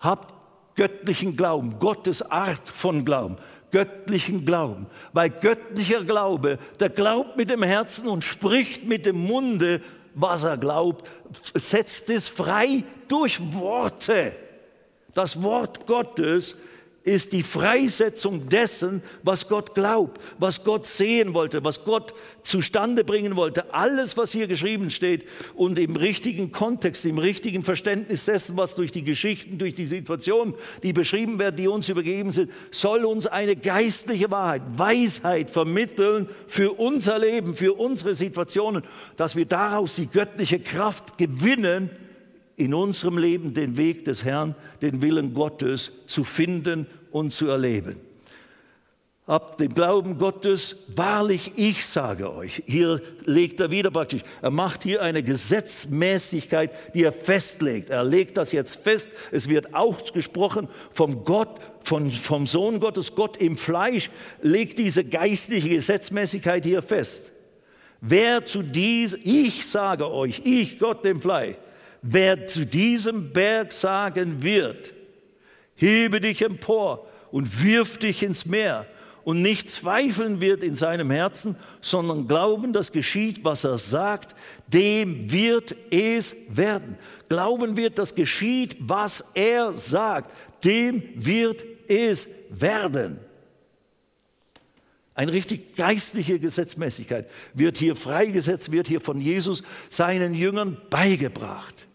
[0.00, 0.34] habt
[0.74, 3.36] göttlichen Glauben, Gottes Art von Glauben,
[3.70, 4.86] göttlichen Glauben.
[5.12, 9.80] Weil göttlicher Glaube, der glaubt mit dem Herzen und spricht mit dem Munde,
[10.14, 11.08] was er glaubt,
[11.54, 14.34] setzt es frei durch Worte.
[15.14, 16.56] Das Wort Gottes
[17.06, 23.36] ist die Freisetzung dessen, was Gott glaubt, was Gott sehen wollte, was Gott zustande bringen
[23.36, 23.72] wollte.
[23.72, 28.90] Alles, was hier geschrieben steht und im richtigen Kontext, im richtigen Verständnis dessen, was durch
[28.90, 33.54] die Geschichten, durch die Situationen, die beschrieben werden, die uns übergeben sind, soll uns eine
[33.54, 38.82] geistliche Wahrheit, Weisheit vermitteln für unser Leben, für unsere Situationen,
[39.16, 41.88] dass wir daraus die göttliche Kraft gewinnen,
[42.56, 47.96] in unserem Leben den Weg des Herrn, den Willen Gottes zu finden und zu erleben.
[49.26, 52.62] Habt den Glauben Gottes, wahrlich, ich sage euch.
[52.64, 57.90] Hier legt er wieder praktisch, er macht hier eine Gesetzmäßigkeit, die er festlegt.
[57.90, 59.10] Er legt das jetzt fest.
[59.32, 64.10] Es wird auch gesprochen vom Gott, von, vom Sohn Gottes, Gott im Fleisch,
[64.42, 67.32] legt diese geistliche Gesetzmäßigkeit hier fest.
[68.00, 71.56] Wer zu dies, ich sage euch, ich Gott im Fleisch,
[72.08, 74.94] Wer zu diesem Berg sagen wird,
[75.74, 78.86] hebe dich empor und wirf dich ins Meer
[79.24, 84.36] und nicht zweifeln wird in seinem Herzen, sondern glauben, dass geschieht, was er sagt,
[84.68, 86.96] dem wird es werden.
[87.28, 90.32] Glauben wird, dass geschieht, was er sagt,
[90.64, 93.18] dem wird es werden.
[95.12, 101.85] Eine richtig geistliche Gesetzmäßigkeit wird hier freigesetzt, wird hier von Jesus seinen Jüngern beigebracht.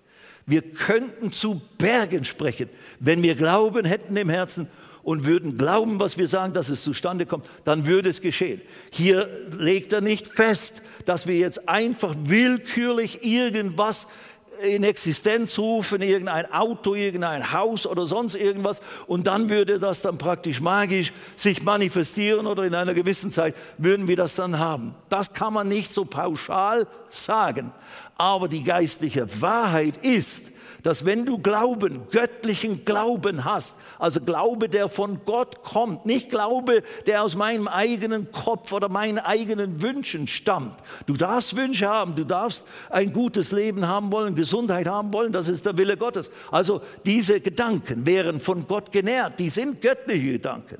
[0.51, 4.67] Wir könnten zu Bergen sprechen, wenn wir Glauben hätten im Herzen
[5.01, 8.61] und würden glauben, was wir sagen, dass es zustande kommt, dann würde es geschehen.
[8.91, 14.07] Hier legt er nicht fest, dass wir jetzt einfach willkürlich irgendwas
[14.61, 20.17] in Existenz rufen, irgendein Auto, irgendein Haus oder sonst irgendwas und dann würde das dann
[20.17, 24.93] praktisch magisch sich manifestieren oder in einer gewissen Zeit würden wir das dann haben.
[25.09, 27.71] Das kann man nicht so pauschal sagen.
[28.17, 30.51] Aber die geistliche Wahrheit ist,
[30.83, 36.83] dass wenn du Glauben, göttlichen Glauben hast, also Glaube, der von Gott kommt, nicht Glaube,
[37.05, 40.75] der aus meinem eigenen Kopf oder meinen eigenen Wünschen stammt.
[41.05, 45.47] Du darfst Wünsche haben, du darfst ein gutes Leben haben wollen, Gesundheit haben wollen, das
[45.47, 46.31] ist der Wille Gottes.
[46.51, 50.77] Also diese Gedanken wären von Gott genährt, die sind göttliche Gedanken.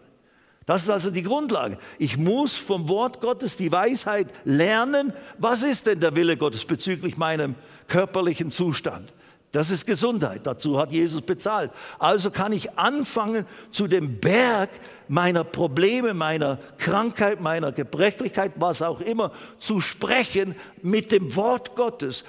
[0.66, 1.78] Das ist also die Grundlage.
[1.98, 7.18] Ich muss vom Wort Gottes die Weisheit lernen, was ist denn der Wille Gottes bezüglich
[7.18, 7.56] meinem
[7.88, 9.12] körperlichen Zustand.
[9.52, 10.48] Das ist Gesundheit.
[10.48, 11.72] Dazu hat Jesus bezahlt.
[12.00, 14.70] Also kann ich anfangen, zu dem Berg
[15.10, 22.24] meiner Probleme, meiner Krankheit, meiner Gebrechlichkeit, was auch immer, zu sprechen mit dem Wort Gottes,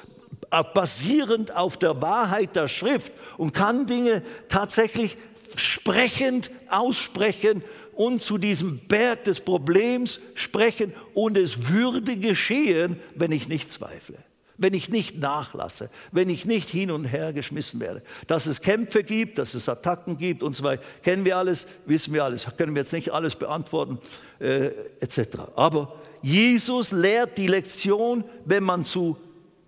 [0.74, 5.16] basierend auf der Wahrheit der Schrift und kann Dinge tatsächlich
[5.54, 7.62] sprechend aussprechen
[7.94, 14.18] und zu diesem Berg des Problems sprechen und es würde geschehen, wenn ich nicht zweifle
[14.62, 18.02] wenn ich nicht nachlasse, wenn ich nicht hin und her geschmissen werde.
[18.26, 22.14] Dass es Kämpfe gibt, dass es Attacken gibt und so weiter, kennen wir alles, wissen
[22.14, 23.98] wir alles, können wir jetzt nicht alles beantworten,
[24.38, 25.38] äh, etc.
[25.56, 29.16] Aber Jesus lehrt die Lektion, wenn man zu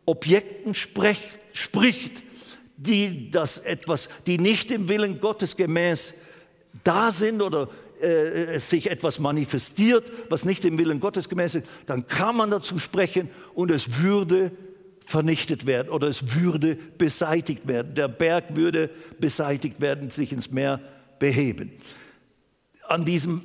[0.06, 2.22] Objekten sprecht, spricht,
[2.76, 6.14] die das etwas, die nicht dem Willen Gottes gemäß
[6.82, 7.68] da sind oder
[8.00, 12.78] äh, sich etwas manifestiert, was nicht dem Willen Gottes gemäß ist, dann kann man dazu
[12.78, 14.50] sprechen und es würde
[15.04, 17.94] vernichtet werden oder es würde beseitigt werden.
[17.94, 18.90] Der Berg würde
[19.20, 20.80] beseitigt werden, sich ins Meer
[21.18, 21.72] beheben.
[22.88, 23.42] An diesem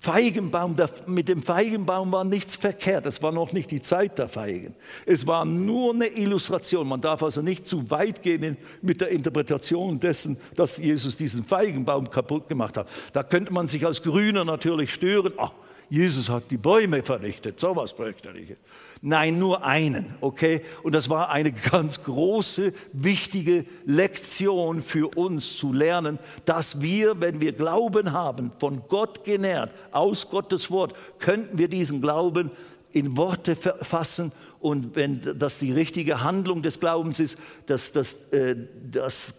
[0.00, 0.76] Feigenbaum,
[1.06, 3.04] mit dem Feigenbaum war nichts verkehrt.
[3.04, 4.74] Es war noch nicht die Zeit der Feigen.
[5.04, 6.88] Es war nur eine Illustration.
[6.88, 12.08] Man darf also nicht zu weit gehen mit der Interpretation dessen, dass Jesus diesen Feigenbaum
[12.08, 12.88] kaputt gemacht hat.
[13.12, 15.34] Da könnte man sich als Grüner natürlich stören.
[15.36, 15.52] Ach,
[15.90, 18.58] Jesus hat die Bäume vernichtet, sowas fürchterliches.
[19.02, 20.62] Nein, nur einen, okay?
[20.82, 27.40] Und das war eine ganz große, wichtige Lektion für uns zu lernen, dass wir, wenn
[27.40, 32.50] wir Glauben haben, von Gott genährt, aus Gottes Wort, könnten wir diesen Glauben
[32.92, 34.32] in Worte fassen
[34.64, 38.56] und wenn das die richtige Handlung des Glaubens ist, dass das, äh,
[38.90, 39.34] das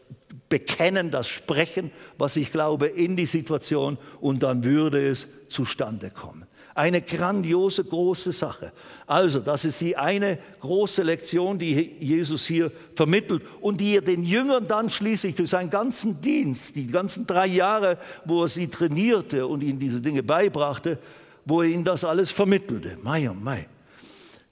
[0.50, 6.46] Bekennen, das Sprechen, was ich glaube, in die Situation und dann würde es zustande kommen.
[6.76, 8.74] Eine grandiose, große Sache.
[9.08, 14.24] Also, das ist die eine große Lektion, die Jesus hier vermittelt und die er den
[14.24, 19.48] Jüngern dann schließlich durch seinen ganzen Dienst, die ganzen drei Jahre, wo er sie trainierte
[19.48, 21.00] und ihnen diese Dinge beibrachte,
[21.46, 22.98] wo er ihnen das alles vermittelte.
[23.02, 23.68] Mai und Mai.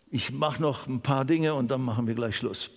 [0.09, 2.71] Ich mache noch ein paar Dinge und dann machen wir gleich Schluss.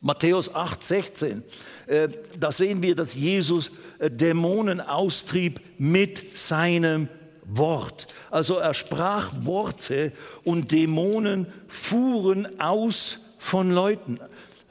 [0.00, 1.42] Matthäus 8, 16,
[1.86, 7.08] äh, da sehen wir, dass Jesus äh, Dämonen austrieb mit seinem
[7.44, 8.06] Wort.
[8.30, 10.12] Also er sprach Worte
[10.44, 14.18] und Dämonen fuhren aus von Leuten.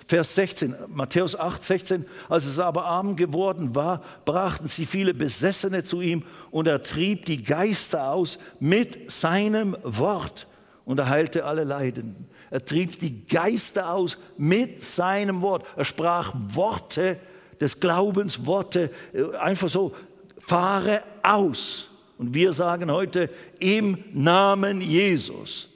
[0.08, 5.84] Vers 16, Matthäus 8, 16, als es aber Abend geworden war, brachten sie viele Besessene
[5.84, 10.48] zu ihm und er trieb die Geister aus mit seinem Wort
[10.86, 12.30] und er heilte alle Leidenden.
[12.50, 15.66] Er trieb die Geister aus mit seinem Wort.
[15.76, 17.20] Er sprach Worte
[17.60, 19.94] des Glaubens, Worte, äh, einfach so,
[20.40, 21.88] fahre aus.
[22.18, 23.30] Und wir sagen heute
[23.60, 25.70] im Namen Jesus.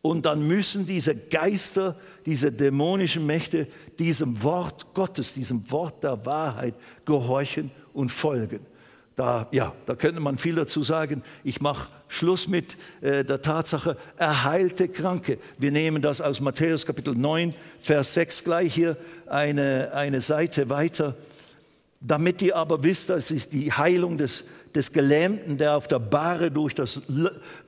[0.00, 1.96] Und dann müssen diese Geister,
[2.26, 3.68] diese dämonischen Mächte
[3.98, 8.66] diesem Wort Gottes, diesem Wort der Wahrheit gehorchen und folgen.
[9.16, 11.22] Da, ja, da könnte man viel dazu sagen.
[11.44, 15.38] Ich mache Schluss mit äh, der Tatsache, erheilte Kranke.
[15.58, 18.96] Wir nehmen das aus Matthäus Kapitel 9, Vers 6 gleich hier
[19.26, 21.14] eine, eine Seite weiter.
[22.00, 24.44] Damit ihr aber wisst, dass es die Heilung des
[24.74, 27.02] des Gelähmten, der auf der Bahre durch das,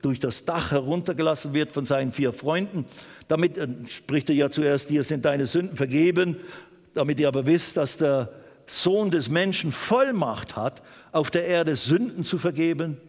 [0.01, 2.85] durch das Dach heruntergelassen wird von seinen vier Freunden.
[3.27, 6.37] Damit äh, spricht er ja zuerst, dir sind deine Sünden vergeben,
[6.93, 8.29] damit ihr aber wisst, dass der
[8.67, 12.99] Sohn des Menschen Vollmacht hat, auf der Erde Sünden zu vergeben.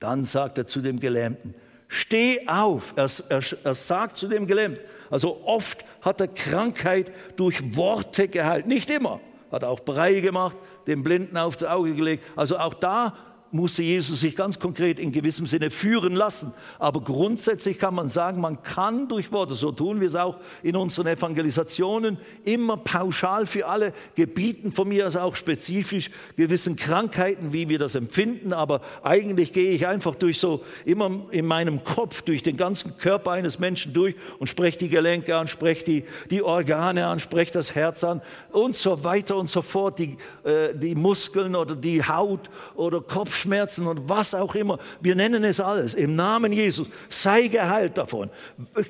[0.00, 1.54] Dann sagt er zu dem Gelähmten,
[1.88, 2.92] steh auf.
[2.96, 8.66] Er, er, er sagt zu dem Gelähmten, also oft hat er Krankheit durch Worte geheilt,
[8.66, 9.20] nicht immer
[9.50, 10.56] hat auch Brei gemacht,
[10.86, 12.24] dem Blinden aufs Auge gelegt.
[12.36, 13.14] Also auch da
[13.56, 16.52] musste Jesus sich ganz konkret in gewissem Sinne führen lassen.
[16.78, 20.76] Aber grundsätzlich kann man sagen, man kann durch Worte, so tun wir es auch in
[20.76, 27.68] unseren Evangelisationen, immer pauschal für alle gebieten, von mir aus auch spezifisch gewissen Krankheiten, wie
[27.68, 28.52] wir das empfinden.
[28.52, 33.32] Aber eigentlich gehe ich einfach durch so, immer in meinem Kopf, durch den ganzen Körper
[33.32, 37.74] eines Menschen durch und spreche die Gelenke an, spreche die, die Organe an, spreche das
[37.74, 38.20] Herz an
[38.52, 43.45] und so weiter und so fort, die, äh, die Muskeln oder die Haut oder Kopf
[43.46, 44.78] Kopfschmerzen und was auch immer.
[45.00, 45.94] Wir nennen es alles.
[45.94, 46.88] Im Namen Jesus.
[47.08, 48.30] Sei geheilt davon.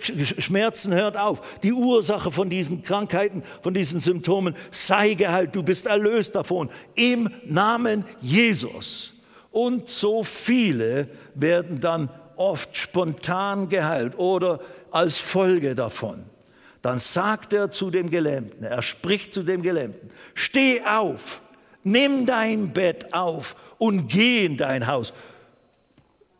[0.01, 1.59] Schmerzen hört auf.
[1.63, 5.55] Die Ursache von diesen Krankheiten, von diesen Symptomen, sei geheilt.
[5.55, 6.71] Du bist erlöst davon.
[6.95, 9.13] Im Namen Jesus.
[9.51, 16.25] Und so viele werden dann oft spontan geheilt oder als Folge davon.
[16.83, 21.41] Dann sagt er zu dem Gelähmten, er spricht zu dem Gelähmten, steh auf,
[21.83, 25.13] nimm dein Bett auf und geh in dein Haus.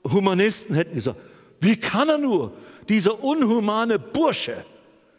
[0.05, 1.21] Humanisten hätten gesagt,
[1.61, 2.53] wie kann er nur,
[2.89, 4.65] dieser unhumane Bursche,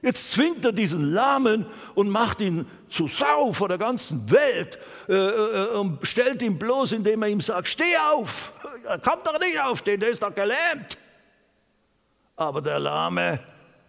[0.02, 1.66] Jetzt zwingt er diesen Lahmen
[1.96, 4.78] und macht ihn zu Sau vor der ganzen Welt
[5.10, 8.54] äh, äh, und stellt ihn bloß, indem er ihm sagt, steh auf,
[8.86, 10.98] er kann doch nicht aufstehen, der ist doch gelähmt.
[12.36, 13.40] Aber der Lahme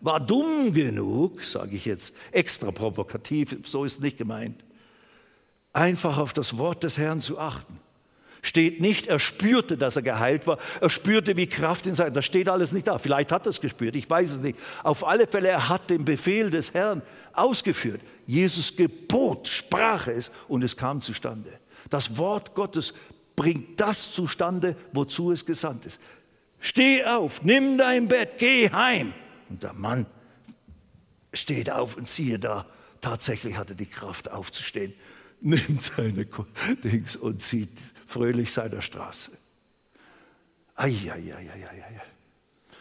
[0.00, 4.64] war dumm genug, sage ich jetzt extra provokativ, so ist nicht gemeint,
[5.74, 7.78] einfach auf das Wort des Herrn zu achten.
[8.42, 10.58] Steht nicht, er spürte, dass er geheilt war.
[10.80, 12.12] Er spürte, wie Kraft in sein.
[12.14, 12.98] Das steht alles nicht da.
[12.98, 14.58] Vielleicht hat er es gespürt, ich weiß es nicht.
[14.82, 18.00] Auf alle Fälle, er hat den Befehl des Herrn ausgeführt.
[18.26, 21.58] Jesus gebot, sprach es und es kam zustande.
[21.90, 22.94] Das Wort Gottes
[23.34, 26.00] bringt das zustande, wozu es gesandt ist.
[26.60, 29.14] Steh auf, nimm dein Bett, geh heim.
[29.48, 30.06] Und der Mann
[31.32, 32.66] steht auf und siehe da,
[33.00, 34.92] tatsächlich hatte die Kraft aufzustehen,
[35.40, 36.26] nimmt seine
[36.82, 37.78] Dings und zieht
[38.08, 39.30] fröhlich seiner Straße.
[40.74, 42.00] Eieieiei.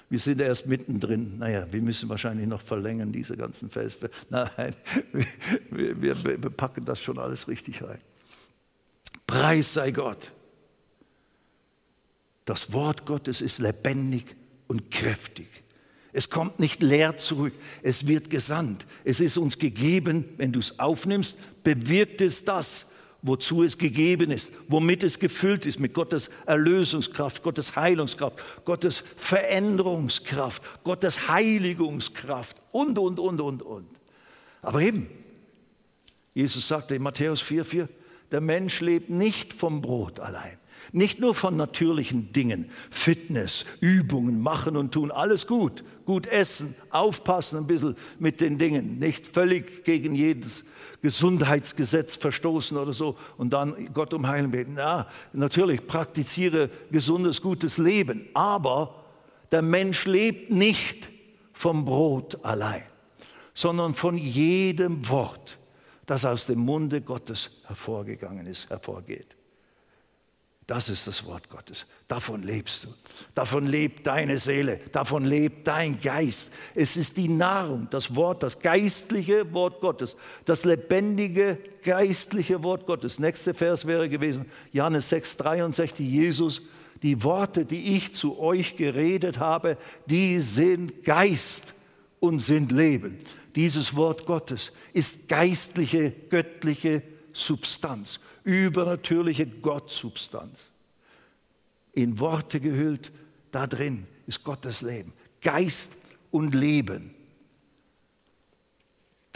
[0.09, 1.37] Wir sind erst mittendrin.
[1.37, 4.09] Naja, wir müssen wahrscheinlich noch verlängern, diese ganzen Feste.
[4.29, 4.73] Nein,
[5.69, 7.99] wir, wir, wir packen das schon alles richtig rein.
[9.27, 10.31] Preis sei Gott.
[12.45, 15.49] Das Wort Gottes ist lebendig und kräftig.
[16.13, 17.53] Es kommt nicht leer zurück,
[17.83, 18.87] es wird gesandt.
[19.03, 22.85] Es ist uns gegeben, wenn du es aufnimmst, bewirkt es das,
[23.27, 30.63] wozu es gegeben ist, womit es gefüllt ist, mit Gottes Erlösungskraft, Gottes Heilungskraft, Gottes Veränderungskraft,
[30.83, 33.87] Gottes Heiligungskraft und, und, und, und, und.
[34.61, 35.09] Aber eben,
[36.33, 37.87] Jesus sagte in Matthäus 4,4,
[38.31, 40.57] der Mensch lebt nicht vom Brot allein,
[40.91, 47.59] nicht nur von natürlichen Dingen, Fitness, Übungen, machen und tun, alles gut, gut essen, aufpassen
[47.59, 50.63] ein bisschen mit den Dingen, nicht völlig gegen jedes
[51.01, 54.77] Gesundheitsgesetz verstoßen oder so und dann Gott um Heilen beten.
[54.77, 59.03] Ja, natürlich praktiziere gesundes, gutes Leben, aber
[59.51, 61.09] der Mensch lebt nicht
[61.53, 62.83] vom Brot allein,
[63.53, 65.57] sondern von jedem Wort,
[66.05, 69.36] das aus dem Munde Gottes hervorgegangen ist, hervorgeht.
[70.67, 71.85] Das ist das Wort Gottes.
[72.09, 72.89] Davon lebst du.
[73.33, 74.81] Davon lebt deine Seele.
[74.91, 76.51] Davon lebt dein Geist.
[76.75, 80.17] Es ist die Nahrung, das Wort, das geistliche Wort Gottes.
[80.43, 83.17] Das lebendige, geistliche Wort Gottes.
[83.17, 86.61] Nächster Vers wäre gewesen, Johannes 6, 63, Jesus,
[87.01, 91.75] die Worte, die ich zu euch geredet habe, die sind Geist
[92.19, 93.19] und sind Leben.
[93.55, 97.03] Dieses Wort Gottes ist geistliche, göttliche
[97.37, 100.67] Substanz übernatürliche Gottsubstanz.
[101.93, 103.11] In Worte gehüllt,
[103.51, 105.13] da drin ist Gottes Leben.
[105.41, 105.91] Geist
[106.31, 107.13] und Leben.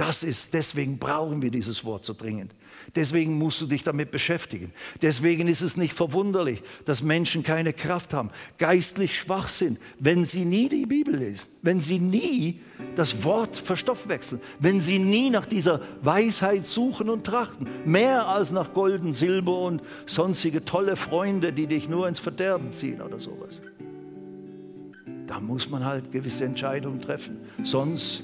[0.02, 2.56] Das ist, deswegen brauchen wir dieses Wort so dringend.
[2.96, 4.72] Deswegen musst du dich damit beschäftigen.
[5.00, 10.44] Deswegen ist es nicht verwunderlich, dass Menschen keine Kraft haben, geistlich schwach sind, wenn sie
[10.44, 12.62] nie die Bibel lesen, wenn sie nie
[12.96, 18.74] das Wort verstoffwechseln, wenn sie nie nach dieser Weisheit suchen und trachten, mehr als nach
[18.74, 23.62] Golden, Silber und sonstige tolle Freunde, die dich nur ins Verderben ziehen oder sowas.
[25.28, 28.24] Da muss man halt gewisse Entscheidungen treffen, sonst